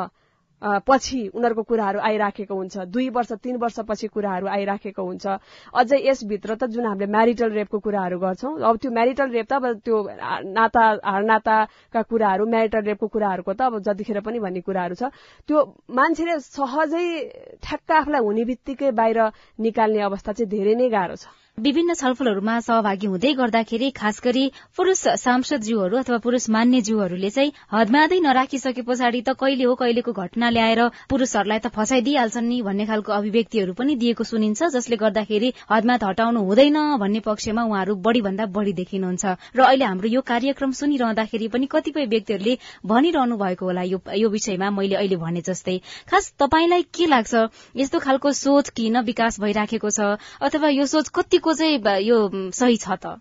पछि 0.61 1.19
उनीहरूको 1.35 1.63
कुराहरू 1.63 1.99
आइराखेको 2.01 2.55
हुन्छ। 2.55 2.77
दुई 2.89 3.09
वर्ष 3.09 3.31
तीन 3.43 3.55
वर्षपछि 3.57 4.07
कुराहरू 4.07 4.47
आइराखेको 4.47 5.03
हुन्छ। 5.03 5.25
अझै 5.73 5.99
यसभित्र 6.01 6.55
त 6.55 6.63
जुन 6.73 6.85
हामीले 6.85 7.11
म्यारिटल 7.11 7.51
रेपको 7.53 7.79
कुराहरू 7.79 8.17
गर्छौँ 8.19 8.53
अब 8.59 8.77
त्यो 8.77 8.91
म्यारिटल 8.91 9.29
रेप 9.31 9.45
त 9.45 9.53
अब 9.53 9.65
त्यो 9.85 9.97
नाता 10.49 10.83
हारनाताका 11.05 12.01
कुराहरू 12.01 12.45
म्यारिटल 12.47 12.81
रेपको 12.89 13.07
कुराहरूको 13.07 13.53
त 13.53 13.61
अब 13.61 13.79
जतिखेर 13.85 14.19
पनि 14.25 14.39
भन्ने 14.39 14.61
कुराहरू 14.65 14.95
छ 14.97 15.13
त्यो 15.45 15.57
मान्छेले 15.93 16.39
सहजै 16.41 17.05
ठ्याक्क 17.61 17.91
आफूलाई 17.91 18.21
हुने 18.21 18.43
बित्तिकै 18.49 18.91
बाहिर 18.97 19.19
निकाल्ने 19.61 20.01
अवस्था 20.09 20.31
चाहिँ 20.33 20.49
धेरै 20.49 20.75
नै 20.75 20.89
गाह्रो 20.89 21.15
छ। 21.15 21.46
विभिन्न 21.57 21.93
छलफलहरूमा 21.97 22.59
सहभागी 22.59 23.07
हुँदै 23.07 23.31
गर्दाखेरि 23.33 23.89
खास 23.91 24.19
गरी 24.23 24.41
पुरूष 24.77 24.99
सांसदज्यूहरू 25.17 25.97
अथवा 25.97 26.17
पुरूष 26.25 26.43
मान्यज्यूहरूले 26.53 27.29
चाहिँ 27.29 27.51
हदमादै 27.71 28.19
नराखिसके 28.25 28.81
पछाडि 28.89 29.21
त 29.21 29.33
कहिले 29.39 29.63
हो 29.63 29.73
कहिलेको 29.75 30.13
घटना 30.13 30.49
ल्याएर 30.49 30.81
पुरूषहरूलाई 31.09 31.59
त 31.59 31.71
फसाइदिइहाल्छन् 31.77 32.47
नि 32.49 32.61
भन्ने 32.67 32.85
खालको 32.85 33.11
अभिव्यक्तिहरू 33.13 33.73
पनि 33.73 33.95
दिएको 34.03 34.23
सुनिन्छ 34.31 34.69
जसले 34.75 34.99
गर्दाखेरि 35.03 35.49
हदमात 35.71 36.03
हटाउनु 36.03 36.43
हुँदैन 36.45 36.77
भन्ने 37.01 37.23
पक्षमा 37.25 37.63
उहाँहरू 37.65 37.95
बढ़ी 38.05 38.21
भन्दा 38.21 38.45
बढ़ी 38.59 38.73
देखिनुहुन्छ। 38.81 39.25
र 39.57 39.65
अहिले 39.65 39.85
हाम्रो 39.85 40.13
यो 40.13 40.21
कार्यक्रम 40.29 40.77
सुनिरहँदाखेरि 40.81 41.47
पनि 41.57 41.71
कतिपय 41.73 42.05
व्यक्तिहरूले 42.13 42.57
भनिरहनु 42.85 43.37
भएको 43.41 43.65
होला 43.65 43.87
यो 44.13 44.29
विषयमा 44.29 44.69
मैले 44.77 45.01
अहिले 45.01 45.17
भने 45.25 45.41
जस्तै। 45.49 45.77
खास 46.05 46.31
तपाईँलाई 46.37 46.85
के 46.93 47.09
लाग्छ? 47.09 47.33
यस्तो 47.81 48.05
खालको 48.05 48.31
सोच 48.43 48.69
किन 48.77 49.01
विकास 49.09 49.39
भइराखेको 49.41 49.89
छ? 49.89 50.21
अथवा 50.41 50.69
यो 50.77 50.85
सोच 50.85 51.09
कति 51.17 51.45
को 51.47 51.53
चाहिँ 51.53 52.01
यो 52.03 52.17
सही 52.51 52.77
छ 52.77 52.99
त? 52.99 53.19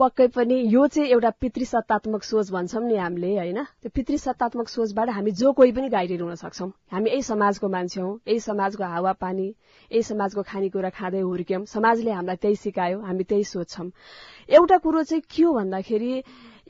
पक्कै 0.00 0.26
पनि 0.30 0.56
यो 0.72 0.86
चाहिँ 0.86 1.10
एउटा 1.10 1.30
पितृसत्तात्मक 1.42 2.22
सोच 2.22 2.50
भन्छौँ 2.50 2.82
नि 2.82 2.96
हामीले 2.96 3.30
होइन? 3.36 3.62
त्यो 3.82 3.90
पितृसत्तात्मक 3.94 4.68
सोचबाट 4.68 5.08
हामी 5.10 5.30
जो 5.36 5.52
कोही 5.52 5.72
पनि 5.72 5.88
गाइडेड 5.90 6.22
हुन 6.22 6.34
सक्छौँ। 6.38 6.70
हामी 6.92 7.10
यही 7.10 7.22
समाजको 7.22 7.68
मान्छे 7.68 8.00
हौ 8.00 8.12
यही 8.28 8.40
समाजको 8.40 8.84
हावापानी 8.84 9.46
यही 9.90 10.02
समाजको 10.02 10.42
खानेकुरा 10.48 10.90
खाँदै 10.96 11.20
हुर्क्यौँ। 11.20 11.64
समाजले 11.66 12.10
हामीलाई 12.10 12.36
त्यही 12.36 12.56
सिकायो 12.56 13.00
हामी 13.04 13.24
त्यही 13.24 13.44
सोच्छौँ। 13.44 13.90
एउटा 14.48 14.78
कुरो 14.78 15.02
चाहिँ 15.02 15.22
के 15.28 15.42
हो 15.42 15.52
भन्दाखेरि 15.52 16.12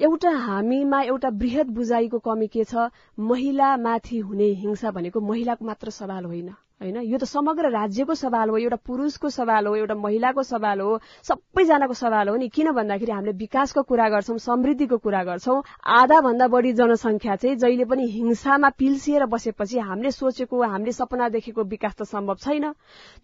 एउटा 0.03 0.31
हामीमा 0.31 1.03
एउटा 1.03 1.29
वृहत 1.29 1.67
बुझाइको 1.79 2.19
कमी 2.19 2.49
के 2.49 2.65
छ? 2.65 2.89
महिलामाथि 3.21 4.19
हुने 4.19 4.49
हिंसा 4.65 4.91
भनेको 4.91 5.21
महिलाको 5.21 5.65
मात्र 5.65 5.91
सवाल 5.91 6.25
होइन। 6.25 6.49
होइन? 6.81 6.97
यो 7.03 7.19
त 7.19 7.25
समग्र 7.27 7.71
राज्यको 7.71 8.15
सवाल 8.15 8.51
हो 8.51 8.57
एउटा 8.57 8.77
पुरुषको 8.87 9.29
सवाल 9.35 9.67
हो 9.67 9.75
एउटा 9.77 9.95
महिलाको 9.99 10.43
सवाल 10.43 10.81
हो 10.81 10.99
सबैजनाको 11.27 11.95
सवाल 11.95 12.29
हो 12.29 12.37
नि? 12.37 12.49
किन 12.49 12.71
भन्दाखेरि 12.73 13.13
हामीले 13.13 13.33
विकासको 13.35 13.83
कुरा 13.83 14.09
गर्छौं 14.09 14.37
समृद्धिको 14.39 14.97
कुरा 15.03 15.23
गर्छौं। 15.25 15.63
आधा 15.99 16.21
भन्दा 16.21 16.47
बढी 16.49 16.73
जनसंख्या 16.79 17.37
चाहिँ 17.37 17.57
जहिले 17.57 17.85
पनि 17.85 18.07
हिंसामा 18.11 18.69
पिल्सिएर 18.79 19.27
बसेपछि 19.27 19.79
हामीले 19.79 20.11
सोचेको 20.11 20.63
हामीले 20.63 20.93
सपना 20.93 21.29
देखेको 21.35 21.63
विकास 21.67 21.95
त 21.99 22.03
सम्भव 22.07 22.37
छैन। 22.47 22.71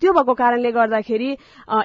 त्यो 0.02 0.12
भएको 0.12 0.34
कारणले 0.34 0.72
गर्दाखेरि 0.72 1.30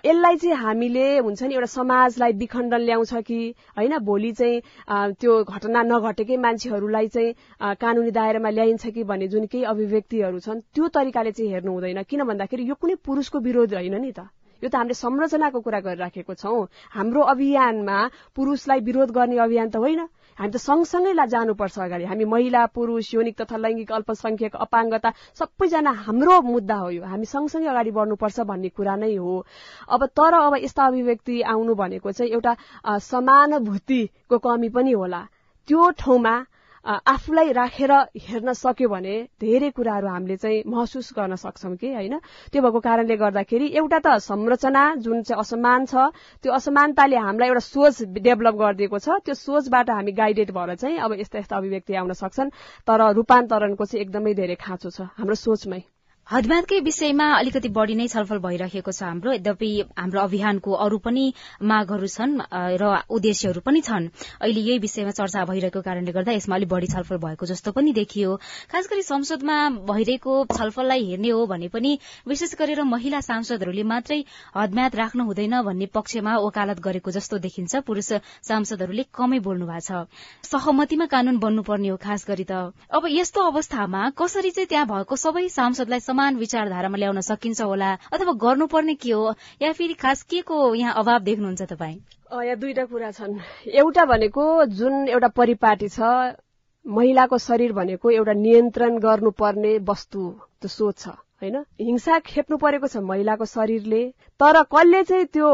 यसलाई 0.10 0.36
चाहिँ 0.42 0.56
हामीले 0.58 1.06
हुन्छ 1.20 1.44
नि 1.44 1.54
एउटा 1.54 1.70
समाजलाई 1.70 2.32
विखण्डन 2.42 2.82
ल्याउँछ 2.82 3.14
कि 3.30 3.40
होइन? 3.78 3.98
भोलि 4.02 4.32
चाहिँ 4.34 5.14
त्यो 5.22 5.44
घटना 5.46 5.84
नघटेकै 5.86 6.38
मान्छेहरूलाई 6.38 7.08
चाहिँ 7.14 7.78
कानूनी 7.78 8.12
दायरामा 8.12 8.50
ल्याइन्छ 8.50 8.88
कि 8.90 9.04
भन्ने 9.04 9.28
जुन 9.30 9.46
केही 9.46 9.64
अभिव्यक्तिहरू 9.70 10.40
छन् 10.40 10.62
त्यो 10.74 10.88
तरिकाले 10.98 11.32
चाहिँ 11.32 11.58
हेर्नु 11.60 11.72
हुँदैन। 11.76 12.04
किन 12.08 12.24
भन्दाखेरि 12.24 12.64
यो 12.64 12.76
कुनै 12.80 12.96
पुरुषको 13.04 13.38
विरोध 13.44 13.74
होइन 13.76 14.00
नि 14.00 14.12
त। 14.16 14.32
यो 14.64 14.68
त 14.68 14.76
हामीले 14.76 14.96
संरचनाको 14.96 15.60
कुरा 15.60 15.80
गरिराखेको 15.80 16.34
छौं। 16.36 16.68
हाम्रो 16.92 17.22
अभियानमा 17.32 17.98
पुरुषलाई 18.36 18.80
विरोध 18.84 19.12
गर्ने 19.12 19.38
अभियान 19.40 19.70
त 19.70 19.76
होइन। 19.76 20.08
हामी 20.40 20.52
त 20.52 20.58
सँगसँगै 20.60 21.16
जानुपर्छ 21.16 21.80
अगाडि। 21.80 22.06
हामी 22.12 22.26
महिला 22.26 22.66
पुरुष 22.76 23.14
यौनिक 23.14 23.36
तथा 23.40 23.56
लैङ्गिक 23.56 23.92
अल्पसंख्यक 23.92 24.56
अपाङ्गता 24.56 25.10
सबैजना 25.36 25.92
हाम्रो 26.04 26.36
मुद्दा 26.44 26.76
हो 26.76 26.90
यो। 26.92 27.04
हामी 27.04 27.26
सँगसँगै 27.28 27.68
अगाडि 27.68 27.92
बढ्नुपर्छ 27.92 28.40
भन्ने 28.52 28.70
कुरा 28.76 28.96
नै 29.00 29.16
हो। 29.16 29.36
अब 29.88 30.06
तर 30.12 30.34
अब 30.34 30.56
यस्ता 30.64 30.84
अभिव्यक्ति 30.88 31.42
आउनु 31.44 31.76
भनेको 31.76 32.12
चाहिँ 32.12 32.32
एउटा 32.32 32.54
समानुभूतिको 33.00 34.38
कमी 34.40 34.70
पनि 34.76 34.92
होला। 34.92 35.22
त्यो 35.68 35.90
ठाउँमा 36.00 36.36
आफूलाई 36.86 37.52
राखेर 37.54 37.92
हेर्न 38.28 38.54
सक्यो 38.54 38.90
भने 38.90 39.16
धेरै 39.42 39.70
कुराहरू 39.76 40.08
हामीले 40.08 40.38
चाहिँ 40.38 40.64
महसुस 40.66 41.12
गर्न 41.18 41.36
सक्छौँ 41.36 41.76
कि 41.76 41.94
होइन? 41.94 42.18
त्यो 42.52 42.62
भएको 42.62 42.80
कारणले 42.80 43.16
गर्दाखेरि 43.18 43.68
एउटा 43.76 44.00
त 44.00 44.18
संरचना 44.24 44.84
जुन 45.04 45.22
चाहिँ 45.22 45.40
असमान 45.42 45.86
छ 45.86 46.08
त्यो 46.44 46.54
असमानताले 46.54 47.18
हामीलाई 47.20 47.48
एउटा 47.50 47.66
सोच 47.68 48.02
डेभलप 48.24 48.56
गरिदिएको 48.56 49.00
छ। 49.00 49.20
त्यो 49.26 49.34
सोचबाट 49.36 49.90
हामी 49.92 50.12
गाइडेड 50.16 50.52
भएर 50.52 50.76
चाहिँ 50.76 50.98
अब 50.98 51.20
यस्ता 51.20 51.40
यस्ता 51.40 51.58
अभिव्यक्ति 51.58 51.94
आउन 52.00 52.14
सक्छन् 52.16 52.56
तर 52.88 53.12
रूपान्तरणको 53.14 53.86
चाहिँ 53.86 54.06
एकदमै 54.06 54.34
धेरै 54.34 54.56
खाँचो 54.56 54.90
छ 54.90 55.12
हाम्रो 55.20 55.36
सोचमै। 55.36 55.84
हदम्यादकै 56.30 56.80
विषयमा 56.86 57.26
अलिकति 57.36 57.70
बढ़ी 57.74 57.94
नै 57.98 58.06
छलफल 58.08 58.38
भइरहेको 58.40 58.92
छ 58.94 59.02
हाम्रो। 59.04 59.32
यद्यपि 59.34 59.70
हाम्रो 59.98 60.20
अभियानको 60.22 60.74
अरू 60.86 60.98
पनि 61.02 61.24
मागहरू 61.66 62.08
छन् 62.08 62.34
र 62.54 62.84
उद्देश्यहरू 63.10 63.62
पनि 63.66 63.82
छन्। 63.82 64.06
अहिले 64.38 64.62
यही 64.62 64.78
विषयमा 64.80 65.12
चर्चा 65.20 65.46
भइरहेको 65.50 65.82
कारणले 65.82 66.14
गर्दा 66.14 66.32
यसमा 66.38 66.56
अलिक 66.56 66.70
बढ़ी 66.70 66.88
छलफल 66.88 67.18
भएको 67.24 67.46
जस्तो 67.50 67.72
पनि 67.74 67.94
देखियो। 67.98 68.36
खास 68.70 68.90
गरी 68.92 69.04
संसदमा 69.10 69.58
भइरहेको 69.90 70.36
छलफललाई 70.54 71.06
हेर्ने 71.10 71.30
हो 71.34 71.46
भने 71.50 71.68
पनि 71.74 71.98
विशेष 72.30 72.54
गरेर 72.62 72.84
महिला 72.86 73.22
सांसदहरूले 73.26 73.84
मात्रै 73.90 74.20
हदम्याद 74.54 74.96
राख्नु 75.02 75.26
हुँदैन 75.26 75.62
भन्ने 75.66 75.90
पक्षमा 75.98 76.38
वकालत 76.46 76.86
गरेको 76.86 77.10
जस्तो 77.10 77.42
देखिन्छ। 77.42 77.82
पुरूष 77.90 78.12
सांसदहरूले 78.46 79.08
कमै 79.18 79.42
बोल्नु 79.50 79.66
भएको 79.66 80.06
छ। 80.06 80.06
सहमतिमा 80.46 81.10
कानून 81.10 81.42
बन्नुपर्ने 81.42 81.90
हो 81.90 81.98
खास 81.98 82.30
गरी 82.30 82.46
त। 82.46 82.70
अब 82.94 83.10
यस्तो 83.18 83.50
अवस्थामा 83.50 84.06
कसरी 84.14 84.54
चाहिँ 84.54 84.70
त्यहाँ 84.70 84.88
भएको 84.94 85.22
सबै 85.26 85.48
सांसदलाई 85.50 86.00
समान 86.20 86.36
विचारधारामा 86.36 86.98
ल्याउन 86.98 87.20
सकिन्छ 87.24 87.62
होला 87.62 87.90
अथवा 88.12 88.32
गर्नुपर्ने 88.44 88.94
के 89.00 89.12
हो? 89.12 89.34
या 89.62 89.72
फेरि 89.72 89.94
खास 89.96 90.24
के 90.28 90.42
को 90.44 90.76
यहाँ 90.76 90.94
अभाव 91.00 91.20
देख्नुहुन्छ 91.24 91.62
तपाईँ? 91.72 91.96
यहाँ 92.44 92.56
दुईटा 92.60 92.84
कुरा 92.92 93.12
छन्। 93.12 93.40
एउटा 93.72 94.06
भनेको 94.06 94.44
जुन 94.68 95.08
एउटा 95.08 95.28
परिपाटी 95.40 95.88
छ 95.88 96.36
महिलाको 96.86 97.38
शरीर 97.40 97.72
भनेको 97.72 98.12
एउटा 98.12 98.34
नियन्त्रण 98.36 99.00
गर्नुपर्ने 99.00 99.78
वस्तु 99.88 100.22
त्यो 100.60 100.68
सोच 100.68 101.00
छ 101.00 101.08
होइन? 101.08 101.56
हिंसा 101.80 102.20
खेप्नु 102.28 102.58
परेको 102.60 102.88
छ 102.88 102.98
महिलाको 103.00 103.46
शरीरले 103.56 104.04
तर 104.40 104.64
कसले 104.76 105.04
चाहिँ 105.04 105.26
त्यो 105.32 105.50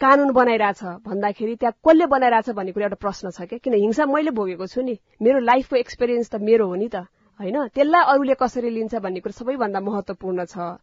कानून 0.00 0.32
बनाइरहेछ 0.32 0.82
भन्दाखेरि 1.04 1.56
त्यहाँ 1.60 1.76
कसले 1.84 2.06
बनाइरहेछ 2.08 2.56
भन्ने 2.56 2.72
कुरा 2.72 2.86
एउटा 2.88 3.04
प्रश्न 3.04 3.30
छ 3.30 3.52
क्या 3.52 3.58
किन 3.60 3.74
हिंसा 3.84 4.06
मैले 4.08 4.32
भोगेको 4.32 4.66
छु 4.66 4.80
नि? 4.80 4.96
मेरो 5.20 5.38
लाइफको 5.52 5.76
एक्सपिरियन्स 5.76 6.30
त 6.32 6.40
मेरो 6.40 6.66
हो 6.68 6.74
नि 6.80 6.88
त। 6.88 7.04
होइन? 7.42 7.58
त्यसलाई 7.74 8.04
अरूले 8.12 8.34
कसरी 8.38 8.70
लिन्छ 8.70 8.94
भन्ने 9.02 9.20
कुरो 9.20 9.34
सबैभन्दा 9.34 9.80
महत्वपूर्ण 9.82 10.44
छ। 10.46 10.78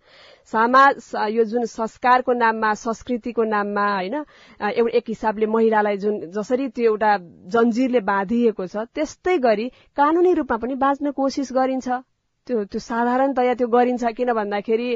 समाज 0.53 1.11
यो 1.31 1.43
जुन 1.45 1.65
संस्कारको 1.67 2.33
नाममा 2.35 2.73
संस्कृतिको 2.83 3.43
नाममा 3.47 3.87
होइन 3.93 4.15
एउटा 4.15 4.97
एक 4.97 5.05
हिसाबले 5.07 5.45
महिलालाई 5.55 5.97
जुन 5.97 6.19
जसरी 6.35 6.67
त्यो 6.75 6.91
एउटा 6.91 7.11
जन्जिरले 7.55 8.01
बाँधिएको 8.05 8.67
छ 8.67 8.85
त्यस्तै 8.93 9.37
गरी 9.39 9.67
कानूनी 9.97 10.33
रूपमा 10.35 10.57
पनि 10.57 10.75
बाँच्न 10.83 11.11
कोसिस 11.15 11.51
गरिन्छ। 11.53 11.87
त्यो 12.49 12.63
त्यो 12.65 12.79
साधारणतया 12.81 13.53
त्यो 13.62 13.67
गरिन्छ 13.69 14.03
किन 14.17 14.33
भन्दाखेरि 14.33 14.89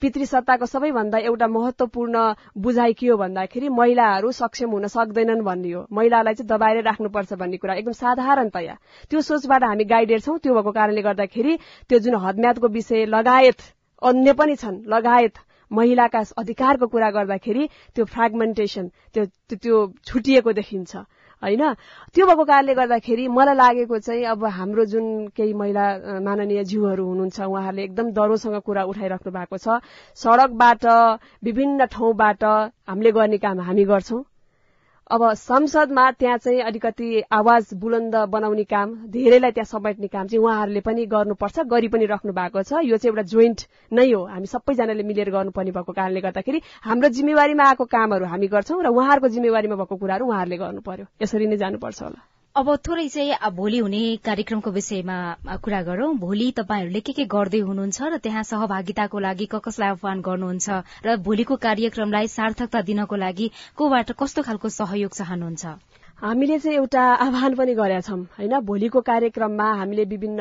पितृसत्ताको 0.00 0.66
सबैभन्दा 0.68 1.18
एउटा 1.32 1.46
महत्वपूर्ण 1.56 2.16
बुझाइ 2.60 2.92
के 3.00 3.08
हो 3.08 3.16
भन्दाखेरि 3.16 3.68
महिलाहरू 3.80 4.32
सक्षम 4.40 4.70
हुन 4.76 4.86
सक्दैनन् 4.92 5.44
भन्ने 5.44 5.72
हो। 5.72 5.86
महिलालाई 5.92 6.34
चाहिँ 6.34 6.48
दबाएर 6.48 6.82
राख्नुपर्छ 6.84 7.32
भन्ने 7.40 7.56
कुरा 7.64 7.74
एकदम 7.80 7.96
साधारणतया 7.96 8.74
त्यो 9.10 9.20
सोचबाट 9.30 9.64
हामी 9.64 9.84
गाइडेड 9.94 10.20
छौँ। 10.20 10.38
त्यो 10.44 10.54
भएको 10.54 10.72
कारणले 10.72 11.02
गर्दाखेरि 11.08 11.56
त्यो 11.88 11.98
जुन 12.04 12.14
हदम्यादको 12.26 12.68
विषय 12.76 13.04
लगायत 13.16 13.58
अन्य 14.02 14.32
पनि 14.36 14.56
छन् 14.60 14.78
लगायत 14.94 15.34
महिलाका 15.70 16.20
अधिकारको 16.38 16.86
कुरा 16.92 17.10
गर्दाखेरि 17.10 17.66
त्यो 17.96 18.04
फ्रेगमेन्टेसन 18.04 18.88
त्यो 19.14 19.24
त्यो 19.56 19.76
छुटिएको 20.04 20.52
देखिन्छ। 20.52 20.92
होइन? 21.44 21.62
त्यो 22.14 22.26
भएको 22.26 22.44
कारणले 22.44 22.74
गर्दाखेरि 22.74 23.28
मलाई 23.28 23.56
लागेको 23.56 23.98
चाहिँ 24.00 24.24
अब 24.32 24.44
हाम्रो 24.58 24.84
जुन 24.92 25.06
केही 25.36 25.52
महिला 25.54 25.86
माननीय 26.24 26.64
जीवहरू 26.64 27.04
हुनुहुन्छ 27.06 27.40
उहाँहरूले 27.40 27.82
एकदम 27.84 28.12
डरोसँग 28.16 28.60
कुरा 28.66 28.82
उठाइराख्नु 28.90 29.32
भएको 29.32 29.56
छ। 29.58 29.80
सड़कबाट 30.16 30.84
विभिन्न 31.44 31.86
ठाउँबाट 31.92 32.44
हामीले 32.88 33.12
गर्ने 33.12 33.38
काम 33.38 33.60
हामी 33.60 33.84
गर्छौं। 33.84 34.22
अब 35.10 35.22
संसदमा 35.34 36.10
त्यहाँ 36.10 36.36
चाहिँ 36.38 36.60
अलिकति 36.60 37.22
आवाज 37.32 37.72
बुलन्द 37.76 38.14
बनाउने 38.32 38.64
काम 38.64 38.94
धेरैलाई 39.12 39.50
त्यहाँ 39.50 39.64
समेट्ने 39.64 40.08
काम 40.08 40.26
चाहिँ 40.26 40.42
उहाँहरूले 40.44 40.80
पनि 40.80 41.04
गर्नुपर्छ 41.06 41.60
गरी 41.68 41.88
पनि 41.88 42.06
राख्नु 42.06 42.32
भएको 42.32 42.62
छ। 42.62 42.80
यो 42.88 42.96
चाहिँ 42.96 43.12
एउटा 43.12 43.22
जोइन्ट 43.28 43.60
नै 43.92 44.10
हो। 44.12 44.24
हामी 44.24 44.46
सबैजनाले 44.46 45.02
मिलेर 45.04 45.30
गर्नुपर्ने 45.30 45.70
भएको 45.70 45.92
कारणले 45.92 46.20
गर्दाखेरि 46.20 46.60
हाम्रो 46.82 47.08
जिम्मेवारीमा 47.20 47.64
आएको 47.68 47.84
कामहरू 47.84 48.24
हामी 48.26 48.48
गर्छौं 48.48 48.80
र 48.80 48.88
उहाँहरूको 48.88 49.28
जिम्मेवारीमा 49.28 49.76
भएको 49.76 49.96
कुराहरू 49.96 50.24
उहाँहरूले 50.24 50.56
गर्नु 50.56 50.80
पर्यो। 50.80 51.06
यसरी 51.22 51.46
नै 51.46 51.56
जानुपर्छ 51.56 52.02
होला। 52.02 52.33
अब 52.56 52.68
थोरै 52.86 53.04
चाहिँ 53.08 53.50
भोलि 53.54 53.78
हुने 53.78 54.00
कार्यक्रमको 54.26 54.70
विषयमा 54.70 55.14
कुरा 55.62 55.80
गरौं। 55.82 56.10
भोलि 56.18 56.44
तपाईँहरूले 56.58 57.00
के 57.00 57.12
के 57.12 57.24
गर्दै 57.32 57.60
हुनुहुन्छ 57.70 58.10
र 58.14 58.18
त्यहाँ 58.26 58.42
सहभागिताको 58.50 59.18
लागि 59.24 59.46
क 59.54 59.58
कसलाई 59.64 59.88
आह्वान 59.94 60.20
गर्नुहुन्छ 60.22 60.78
र 61.06 61.16
भोलिको 61.26 61.56
कार्यक्रमलाई 61.66 62.28
सार्थकता 62.30 62.82
दिनको 62.86 63.16
लागि 63.18 63.50
कोबाट 63.74 64.12
कस्तो 64.22 64.46
खालको 64.46 64.68
सहयोग 64.70 65.18
चाहनुहुन्छ? 65.18 65.74
हामीले 66.24 66.58
चाहिँ 66.58 66.76
एउटा 66.76 67.00
आह्वान 67.20 67.54
पनि 67.54 67.72
गरेका 67.76 68.00
छौँ 68.00 68.18
होइन? 68.32 68.52
भोलिको 68.64 69.00
कार्यक्रममा 69.04 69.64
हामीले 69.76 70.04
विभिन्न 70.08 70.40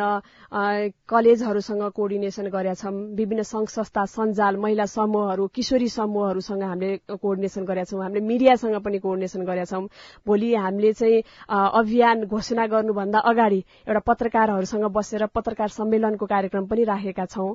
कलेजहरूसँग 1.12 1.84
कोअर्डिनेसन 1.92 2.48
गरेका 2.48 2.74
छौँ 2.80 2.92
विभिन्न 3.20 3.44
संघ 3.44 3.68
संस्था 3.68 4.06
सञ्जाल 4.08 4.58
महिला 4.64 4.86
समूहहरू 4.88 5.48
किशोरी 5.52 5.88
समूहहरूसँग 5.92 6.64
हामीले 6.64 6.98
कोअर्डिनेसन 7.20 7.64
गरेका 7.68 7.84
छौँ 7.92 8.00
हामीले 8.00 8.24
मिडियासँग 8.24 8.80
पनि 8.80 9.00
कोअर्डिनेसन 9.04 9.44
गरेका 9.44 9.66
छौँ। 9.76 9.88
भोलि 10.24 10.54
हामीले 10.56 10.94
चाहिँ 10.94 11.20
अभियान 11.52 12.24
घोषणा 12.32 12.66
गर्नुभन्दा 12.72 13.20
अगाडि 13.20 13.60
एउटा 13.84 14.00
पत्रकारहरूसँग 14.08 14.86
बसेर 14.88 15.26
पत्रकार 15.36 15.68
सम्मेलनको 15.68 16.26
कार्यक्रम 16.26 16.66
पनि 16.72 16.84
राखेका 16.88 17.26
छौं। 17.28 17.52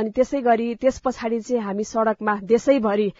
अनि 0.00 0.10
त्यसै 0.16 0.40
गरी 0.40 0.74
त्यस 0.80 0.98
पछाडि 1.04 1.40
चाहिँ 1.44 1.62
हामी 1.62 1.84
सड़कमा 1.84 2.38
देशैभरि 2.48 3.12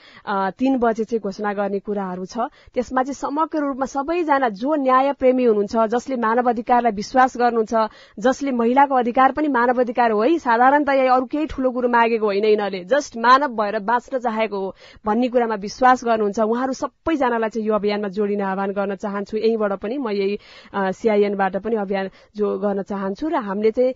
तीन 0.57 0.79
बजे 0.81 1.05
चाहिँ 1.05 1.21
घोषणा 1.21 1.53
गर्ने 1.53 1.85
कुराहरू 1.85 2.25
छ। 2.25 2.49
त्यसमा 2.73 3.03
चाहिँ 3.03 3.21
समग्र 3.21 3.61
रूपमा 3.69 3.81
सबैजना 3.87 4.49
जो 4.49 4.75
न्याय 4.77 5.13
प्रेमी 5.19 5.45
हुनुहुन्छ 5.45 5.87
जसले 5.95 6.17
मानव 6.17 6.49
अधिकारलाई 6.51 6.93
विश्वास 6.93 7.37
गर्नुहुन्छ 7.37 7.75
जसले 8.19 8.51
महिलाको 8.53 8.95
अधिकार 8.95 9.33
पनि 9.33 9.49
मानव 9.49 9.81
अधिकार 9.81 10.11
हो 10.11 10.23
है? 10.23 10.39
साधारणतया 10.39 11.15
अरू 11.15 11.27
केही 11.27 11.47
ठूलो 11.47 11.71
कुरो 11.71 11.89
मागेको 11.89 12.27
होइन 12.27 12.45
यिनीहरूले। 12.45 12.85
जस्ट 12.85 13.17
मानव 13.19 13.57
भएर 13.57 13.79
बाँच्न 13.83 14.19
चाहेको 14.19 14.59
हो 14.59 14.75
भन्ने 15.07 15.29
कुरामा 15.29 15.55
विश्वास 15.63 16.05
गर्नुहुन्छ। 16.05 16.41
उहाँहरू 16.41 16.73
सबैजनालाई 16.73 17.51
चाहिँ 17.51 17.67
यो 17.69 17.75
अभियानमा 17.75 18.09
जोडिन 18.09 18.43
आह्वान 18.43 18.71
गर्न 18.73 18.95
चाहन्छु। 18.97 19.37
यहीँबाट 19.37 19.73
पनि 19.83 19.99
म 19.99 20.11
यही 20.11 20.39
सीआईएनबाट 20.75 21.57
पनि 21.65 21.77
अभियान 21.83 22.11
जो 22.37 22.59
गर्न 22.59 22.83
चाहन्छु 22.83 23.29
र 23.29 23.43
हामीले 23.43 23.71
चाहिँ 23.71 23.93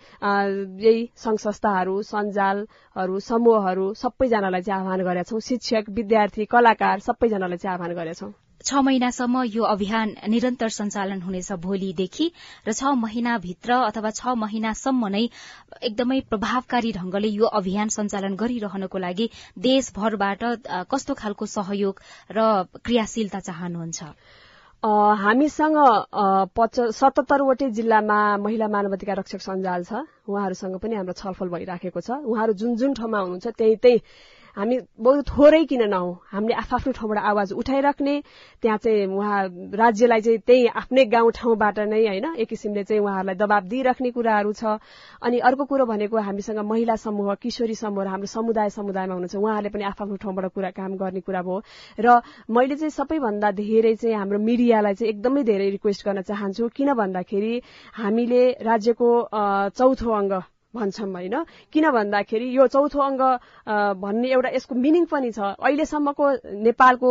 यही 0.80 1.10
संघ 1.16 1.38
संस्थाहरू 1.38 2.00
सञ्जालहरू 2.02 3.18
समूहहरू 3.20 3.92
सबैजनालाई 3.94 4.62
चाहिँ 4.62 4.80
आह्वान 4.80 5.00
गरेका 5.04 5.28
छौँ। 5.30 5.40
शिक्षक 5.40 5.84
विद्यार्थी 5.90 6.44
कलाकार 6.46 6.98
सबैजनालाई 7.00 7.58
चाहिँ 7.58 7.74
आह्वान 7.74 7.94
गरेका 7.94 8.20
छौँ। 8.20 8.45
छ 8.66 8.80
महिनासम्म 8.82 9.42
यो 9.48 9.64
अभियान 9.66 10.14
निरन्तर 10.28 10.68
सञ्चालन 10.76 11.20
हुनेछ 11.22 11.52
भोलिदेखि 11.64 12.26
र 12.68 12.72
छ 12.72 12.92
महिनाभित्र 12.98 13.72
अथवा 13.84 14.10
छ 14.12 14.34
महिनासम्म 14.36 15.08
नै 15.08 15.22
एकदमै 15.82 16.20
प्रभावकारी 16.30 16.92
ढंगले 16.92 17.28
यो 17.30 17.52
अभियान 17.60 17.94
सञ्चालन 17.96 18.34
गरिरहनको 18.36 18.98
लागि 18.98 19.28
देशभरबाट 19.68 20.42
कस्तो 20.90 21.14
खालको 21.22 21.46
सहयोग 21.52 22.02
र 22.30 22.48
क्रियाशीलता 22.82 23.40
चाहनुहुन्छ? 23.48 24.00
हामीसँग 25.18 25.76
सतहत्तरवटै 26.92 27.70
जिल्लामा 27.72 28.18
महिला 28.38 28.68
मानवाधिकार 28.68 29.16
रक्षक 29.18 29.40
सञ्जाल 29.40 29.84
छ। 29.84 30.02
उहाँहरूसँग 30.26 30.78
पनि 30.78 30.94
हाम्रो 30.96 31.14
छलफल 31.22 31.48
भइराखेको 31.54 32.00
छ। 32.00 32.10
उहाँहरू 32.22 32.52
जुन 32.60 32.76
जुन 32.76 32.94
ठाउँमा 32.94 33.18
हुनुहुन्छ 33.18 33.46
त्यही 33.46 33.76
त्यही 33.82 33.98
हामी 34.56 34.76
बहुत 34.98 35.24
थोरै 35.28 35.64
किन 35.68 35.82
नहौँ। 35.92 36.12
हामीले 36.32 36.54
आफ्नो 36.56 36.92
ठाउँबाट 36.96 37.18
आवाज 37.20 37.52
उठाइराख्ने 37.60 38.14
त्यहाँ 38.64 38.78
चाहिँ 38.80 39.06
उहाँ 39.06 39.40
राज्यलाई 39.76 40.20
चाहिँ 40.20 40.38
त्यही 40.48 40.66
आफ्नै 40.80 41.04
गाउँ 41.12 41.30
ठाउँबाट 41.36 41.78
नै 41.92 42.00
होइन 42.08 42.26
एक 42.40 42.48
किसिमले 42.48 42.84
चाहिँ 42.88 43.02
उहाँहरूलाई 43.04 43.36
दबाब 43.36 43.64
दिइराख्ने 43.68 44.10
कुराहरू 44.16 44.52
छ। 44.56 44.80
अनि 45.20 45.38
अर्को 45.44 45.64
कुरो 45.68 45.84
भनेको 45.86 46.16
हामीसँग 46.16 46.58
महिला 46.64 46.96
समूह 46.96 47.34
किशोरी 47.36 47.74
समूह 47.76 48.08
हाम्रो 48.08 48.26
समुदाय 48.32 48.70
समुदायमा 48.72 49.12
हुनुहुन्छ। 49.12 49.36
उहाँहरूले 49.36 49.70
पनि 49.76 49.84
आफ्नो 49.92 50.16
ठाउँबाट 50.24 50.46
कुरा 50.56 50.70
काम 50.72 50.96
गर्ने 50.96 51.20
कुरा 51.20 51.42
भयो। 51.44 51.60
र 52.00 52.20
मैले 52.48 52.76
चाहिँ 52.80 52.96
सबैभन्दा 52.96 53.50
धेरै 53.60 53.94
चाहिँ 54.00 54.16
हाम्रो 54.16 54.38
मिडियालाई 54.40 54.94
चाहिँ 54.96 55.12
एकदमै 55.12 55.42
धेरै 55.44 55.68
रिक्वेस्ट 55.76 56.00
गर्न 56.08 56.20
चाहन्छु। 56.24 56.68
किन 56.72 56.94
भन्दाखेरि 56.96 57.54
हामीले 57.92 58.42
राज्यको 58.64 59.08
चौथो 59.76 60.10
अङ्ग 60.16 60.55
भन्छौँ 60.74 61.10
होइन? 61.12 61.34
किन 61.72 61.90
भन्दाखेरि 61.90 62.46
यो 62.56 62.66
चौथो 62.66 63.00
अङ्ग 63.00 63.22
भन्ने 63.96 64.28
एउटा 64.28 64.48
यसको 64.56 64.74
मिनिङ 64.74 65.04
पनि 65.08 65.30
छ। 65.32 65.56
अहिलेसम्मको 65.56 66.24
नेपालको 66.66 67.10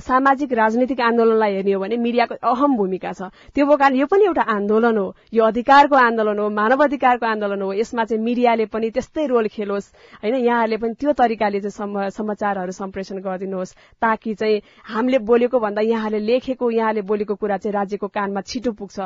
सामाजिक 0.00 0.52
राजनीतिक 0.52 1.00
आन्दोलनलाई 1.00 1.52
हेर्ने 1.54 1.72
हो 1.72 1.80
भने 1.80 1.96
मिडियाको 1.96 2.34
अहम 2.40 2.76
भूमिका 2.76 3.12
छ। 3.12 3.28
त्यो 3.54 3.76
कारण 3.76 3.96
यो 3.96 4.06
पनि 4.06 4.24
एउटा 4.32 4.42
आन्दोलन 4.56 4.96
हो। 4.96 5.06
यो 5.34 5.44
अधिकारको 5.44 5.96
आन्दोलन 5.96 6.38
हो 6.38 6.48
मानव 6.48 6.84
अधिकारको 6.84 7.26
आन्दोलन 7.26 7.62
हो। 7.62 7.72
यसमा 7.72 8.04
चाहिँ 8.04 8.22
मिडियाले 8.24 8.66
पनि 8.72 8.90
त्यस्तै 8.90 9.26
रोल 9.28 9.46
खेलोस् 9.52 9.92
होइन? 10.24 10.34
यहाँहरूले 10.48 10.76
पनि 10.80 10.94
त्यो 10.96 11.12
तरिकाले 11.12 11.60
चाहिँ 11.60 12.10
समाचारहरू 12.10 12.72
सम्प्रेषण 12.72 13.18
गरिदिनुहोस् 13.20 13.76
ताकि 14.00 14.34
चाहिँ 14.40 14.62
हामीले 14.88 15.18
बोलेको 15.20 15.58
भन्दा 15.60 15.82
यहाँले 15.84 16.18
लेखेको 16.18 16.70
यहाँले 16.70 17.02
बोलेको 17.04 17.34
कुरा 17.36 17.56
चाहिँ 17.60 17.74
राज्यको 17.74 18.08
कानमा 18.08 18.40
छिटो 18.40 18.72
पुग्छ। 18.72 18.98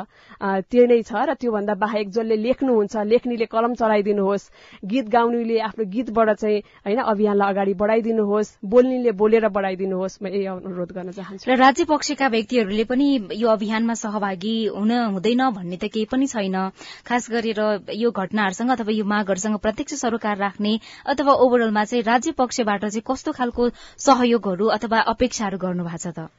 त्यो 0.71 0.85
नै 0.87 1.01
छ 1.03 1.11
र 1.27 1.33
त्योभन्दा 1.35 1.73
बाहेक 1.75 2.09
जसले 2.09 2.35
लेख्नुहुन्छ 2.37 2.95
लेख्नेले 3.03 3.45
कलम 3.51 3.73
चलाइ 3.87 3.97
बढाइदिनुहोस् 3.97 4.49
गीत 4.85 5.07
गाउनेले 5.09 5.59
आफ्नो 5.59 5.85
गीतबाट 5.85 6.29
चाहिँ 6.31 6.59
होइन 6.85 6.99
अभियानलाई 7.03 7.53
अगाडि 7.53 7.73
बढाइदिनुहोस् 7.73 8.51
बोल्नेले 8.65 9.11
बोलेर 9.11 9.47
बढाइदिनुहोस्। 9.49 10.17
म 10.21 10.27
यही 10.27 10.45
अनुरोध 10.45 10.91
गर्न 10.91 11.11
चाहन्छु। 11.11 11.47
र 11.47 11.55
राज्य 11.55 11.85
पक्षका 11.85 12.27
व्यक्तिहरूले 12.27 12.83
पनि 12.83 13.07
यो 13.33 13.47
अभियानमा 13.47 13.93
सहभागी 13.93 14.55
हुन 14.69 14.91
हुँदैन 15.13 15.43
भन्ने 15.49 15.77
त 15.77 15.89
केही 15.89 16.05
पनि 16.05 16.27
छैन। 16.27 16.57
खास 17.05 17.29
गरेर 17.31 17.61
यो 17.95 18.11
घटनाहरूसँग 18.11 18.71
अथवा 18.71 18.91
यो 18.91 19.05
मागहरूसँग 19.05 19.57
प्रत्यक्ष 19.59 19.93
सरोकार 20.03 20.37
राख्ने 20.37 20.73
अथवा 21.05 21.33
ओभरअलमा 21.33 21.83
चाहिँ 21.83 22.03
राज्य 22.03 22.31
पक्षबाट 22.37 22.85
चाहिँ 22.85 23.05
कस्तो 23.07 23.31
खालको 23.31 23.69
सहयोगहरू 23.99 24.65
अथवा 24.77 24.99
अपेक्षाहरू 25.15 25.57
गर्नु 25.57 25.83
भएको 25.83 26.03
छ 26.03 26.13
त? 26.13 26.29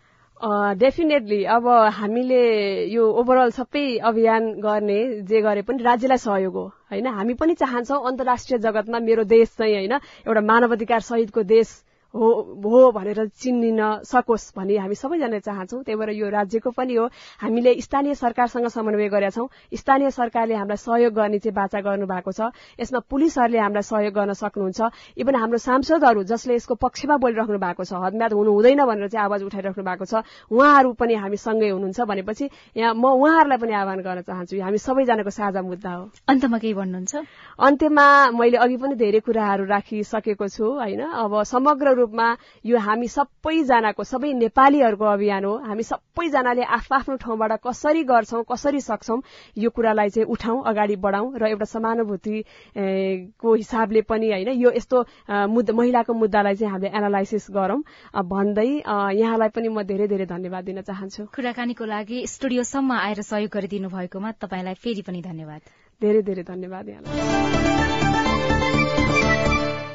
डेफिनेटली 0.78 1.42
अब 1.44 1.66
हामीले 1.92 2.42
यो 2.86 3.06
ओभरअल 3.12 3.50
सबै 3.50 3.82
अभियान 4.04 4.52
गर्ने 4.60 4.98
जे 5.22 5.40
गरे 5.42 5.62
पनि 5.62 5.82
राज्यलाई 5.82 6.18
सहयोग 6.18 6.54
हो 6.54 6.64
होइन? 6.92 7.06
हामी 7.08 7.34
पनि 7.34 7.54
चाहन्छौ 7.54 7.98
अन्तर्राष्ट्रिय 8.02 8.58
जगतमा 8.60 8.98
मेरो 9.00 9.24
देश 9.24 9.48
चाहिँ 9.58 9.74
होइन 9.74 9.92
एउटा 9.92 10.40
मानवाधिकार 10.42 11.00
सहितको 11.00 11.42
देश 11.42 11.74
हो 12.14 12.28
हो 12.64 12.90
भनेर 12.92 13.26
चिनिन 13.36 13.80
सकोस् 14.02 14.56
भन्ने 14.56 14.76
हामी 14.78 14.94
सबैजना 14.94 15.38
चाहन्छौँ। 15.38 15.82
त्यही 15.84 15.96
भएर 15.98 16.10
यो 16.16 16.28
राज्यको 16.28 16.70
पनि 16.72 16.94
हो। 16.94 17.06
हामीले 17.40 17.74
स्थानीय 17.80 18.14
सरकारसँग 18.14 18.66
समन्वय 18.68 19.08
गरेका 19.08 19.30
छौँ। 19.30 19.48
स्थानीय 19.76 20.10
सरकारले 20.10 20.54
हामीलाई 20.56 20.76
सहयोग 20.76 21.12
गर्ने 21.12 21.38
चाहिँ 21.38 21.54
बाचा 21.54 21.80
गर्नु 21.84 22.06
भएको 22.08 22.32
छ। 22.32 22.48
यसमा 22.80 23.00
पुलिसहरूले 23.12 23.58
हामीलाई 23.58 23.82
सहयोग 23.82 24.14
गर्न 24.14 24.32
सक्नुहुन्छ। 24.32 24.80
इभन 25.20 25.34
हाम्रो 25.36 25.58
सांसदहरू 25.58 26.22
जसले 26.24 26.54
यसको 26.56 26.74
पक्षमा 26.80 27.16
बोलिराख्नु 27.20 27.58
भएको 27.58 27.84
छ 27.84 27.92
हदम्याद 27.92 28.32
हुनु 28.32 28.50
हुँदैन 28.56 28.80
भनेर 28.88 29.08
चाहिँ 29.12 29.24
आवाज 29.28 29.42
उठाइराख्नु 29.44 29.84
भएको 29.84 30.04
छ। 30.08 30.24
उहाँहरू 30.48 30.92
पनि 30.96 31.14
हामी 31.14 31.36
सँगै 31.36 31.68
हुनुहुन्छ 31.76 32.00
भनेपछि 32.08 32.48
यहाँ 32.76 32.94
म 32.96 33.04
उहाँहरूलाई 33.20 33.58
पनि 33.58 33.72
आह्वान 33.76 34.00
गर्न 34.00 34.20
चाहन्छु। 34.24 34.56
हामी 34.64 34.78
सबैजनाको 34.80 35.30
साझा 35.30 35.60
मुद्दा 35.60 35.92
हो। 35.92 36.04
अन्तमा 36.24 36.58
केही 36.58 36.74
भन्नुहुन्छ? 36.74 37.14
अन्त्यमा 37.60 38.06
मैले 38.32 38.56
अघि 38.56 38.76
पनि 38.80 38.94
धेरै 38.96 39.20
कुराहरू 39.20 39.64
राखिसकेको 39.68 40.48
छु 40.48 40.64
होइन? 40.80 41.02
अब 41.04 41.42
समग्र 41.44 41.97
रूपमा 41.98 42.26
यो 42.64 42.78
हामी 42.78 43.08
सबैजनाको 43.08 44.04
सबै 44.04 44.32
नेपालीहरूको 44.38 45.04
अभियान 45.06 45.44
हो। 45.44 45.54
हामी 45.68 45.82
सबैजनाले 45.82 46.64
आफ्नो 46.78 47.16
ठाउँबाट 47.18 47.52
कसरी 47.66 48.02
गर्छौं 48.04 48.42
कसरी 48.46 48.80
सक्छौं 48.80 49.18
यो 49.58 49.70
कुरालाई 49.70 50.08
चाहिँ 50.10 50.28
उठाउँ 50.28 50.62
अगाडि 50.66 50.96
बढाउँ 50.96 51.28
र 51.38 51.42
एउटा 51.48 51.66
समानुभूति 51.68 52.36
को 53.40 53.54
हिसाबले 53.54 54.02
पनि 54.08 54.30
होइन 54.32 54.50
यो 54.62 54.70
यस्तो 54.76 55.04
महिलाको 55.28 56.12
मुद्दालाई 56.14 56.54
चाहिँ 56.56 56.72
हामीले 56.72 56.96
एनालाइसिस 56.98 57.46
गरौं। 57.50 57.80
भन्दै 58.28 58.68
यहाँलाई 59.14 59.48
पनि 59.54 59.68
म 59.68 59.82
धेरै 59.82 60.06
धेरै 60.08 60.26
धन्यवाद 60.26 60.64
दिन 60.64 60.80
चाहन्छु। 60.82 61.26
कुराकानीको 61.34 61.84
लागि 61.84 62.26
स्टुडियोसम्म 62.26 62.92
आएर 62.92 63.22
सहयोग 63.22 63.50
गरिदिनु 63.50 63.88
भएकोमा 63.88 64.30
तपाईँलाई 64.42 64.74
फेरि 64.74 65.02
पनि 65.02 65.20
धन्यवाद। 65.22 65.60
धेरै 66.00 66.22
धेरै 66.22 66.42
धन्यवाद 66.44 66.88
यहाँलाई। 66.88 68.17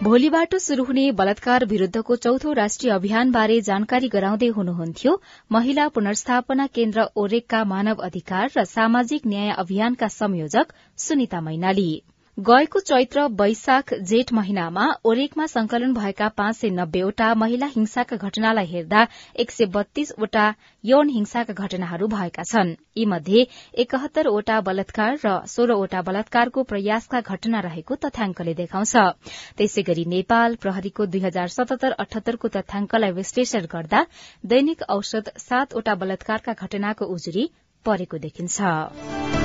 भोलिबाट 0.03 0.55
शुरू 0.61 0.83
हुने 0.83 1.03
बलात्कार 1.17 1.65
विरूद्धको 1.65 2.15
चौथो 2.23 2.53
राष्ट्रिय 2.53 2.91
अभियानबारे 2.93 3.59
जानकारी 3.61 4.07
गराउँदै 4.15 4.47
हुनुहुन्थ्यो। 4.57 5.13
महिला 5.51 5.87
पुनर्स्थापना 5.97 6.65
केन्द्र 6.77 7.05
ओरेकका 7.15 7.63
मानव 7.65 8.03
अधिकार 8.07 8.49
र 8.57 8.63
सामाजिक 8.71 9.27
न्याय 9.27 9.51
अभियानका 9.63 10.07
संयोजक 10.15 10.73
सुनिता 10.97 11.41
मैनाली। 11.41 11.91
गएको 12.37 12.79
चैत्र 12.79 13.21
वैशाख 13.39 13.93
जेठ 14.09 14.31
महिनामा 14.33 14.85
ओरेकमा 15.05 15.45
संकलन 15.45 15.93
भएका 15.93 16.27
पाँच 16.29 16.55
सय 16.55 16.69
नब्बेवटा 16.69 17.33
महिला 17.35 17.65
हिंसाका 17.65 18.15
घटनालाई 18.17 18.65
हेर्दा 18.65 19.05
एक 19.39 19.51
सय 19.51 19.65
बत्तीसवटा 19.75 20.45
यौन 20.83 21.09
हिंसाका 21.09 21.53
घटनाहरू 21.53 22.07
भएका 22.07 22.43
छन्। 22.43 22.73
यीमध्ये 22.97 23.45
एकहत्तरवटा 23.77 24.59
बलात्कार 24.61 25.19
र 25.25 25.35
सोह्रवटा 25.45 26.01
बलात्कारको 26.01 26.63
प्रयासका 26.73 27.21
घटना 27.21 27.59
रहेको 27.69 27.95
तथ्याङ्कले 28.01 28.53
देखाउँछ। 28.55 28.95
त्यसै 29.57 29.81
गरी 29.83 30.05
नेपाल 30.17 30.55
प्रहरीको 30.57 31.05
दुई 31.05 31.21
हजार 31.29 31.47
सतहत्तर 31.59 31.91
अठहत्तरको 32.01 32.47
तथ्याङ्कलाई 32.57 33.11
विश्लेषण 33.13 33.69
गर्दा 33.69 34.05
दैनिक 34.43 34.81
औषध 34.89 35.31
सातवटा 35.37 35.95
बलात्कारका 36.01 36.53
घटनाको 36.57 37.05
उजुरी 37.05 37.49
परेको 37.85 38.17
देखिन्छ। 38.25 39.42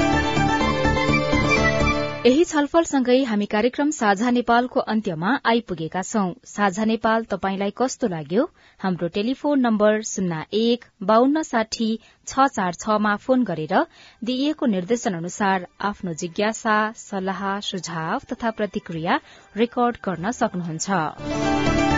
यही 2.18 2.44
छलफलसँगै 2.44 3.16
हामी 3.24 3.46
कार्यक्रम 3.50 3.90
साझा 3.96 4.30
नेपालको 4.36 4.82
अन्त्यमा 4.92 5.34
आइपुगेका 5.50 6.00
छौं। 6.06 6.32
साझा 6.52 6.84
नेपाल 6.90 7.24
तपाईंलाई 7.32 7.72
कस्तो 7.80 8.08
लाग्यो? 8.14 8.46
हाम्रो 8.80 9.08
टेलिफोन 9.16 9.60
नम्बर 9.66 10.00
शून्य 10.10 10.40
एक 10.62 10.84
बान्न 11.10 11.42
साठी 11.50 11.88
छ 12.02 12.48
चार 12.56 12.80
छमा 12.82 13.14
फोन 13.26 13.44
गरेर 13.50 13.74
दिइएको 14.24 14.66
निर्देशन 14.74 15.20
अनुसार 15.20 15.66
आफ्नो 15.90 16.14
जिज्ञासा 16.24 16.76
सल्लाह 17.04 17.44
सुझाव 17.70 18.26
तथा 18.32 18.50
प्रतिक्रिया 18.58 19.20
रेकर्ड 19.56 20.02
गर्न 20.08 20.30
सक्नुहुन्छ। 20.42 21.97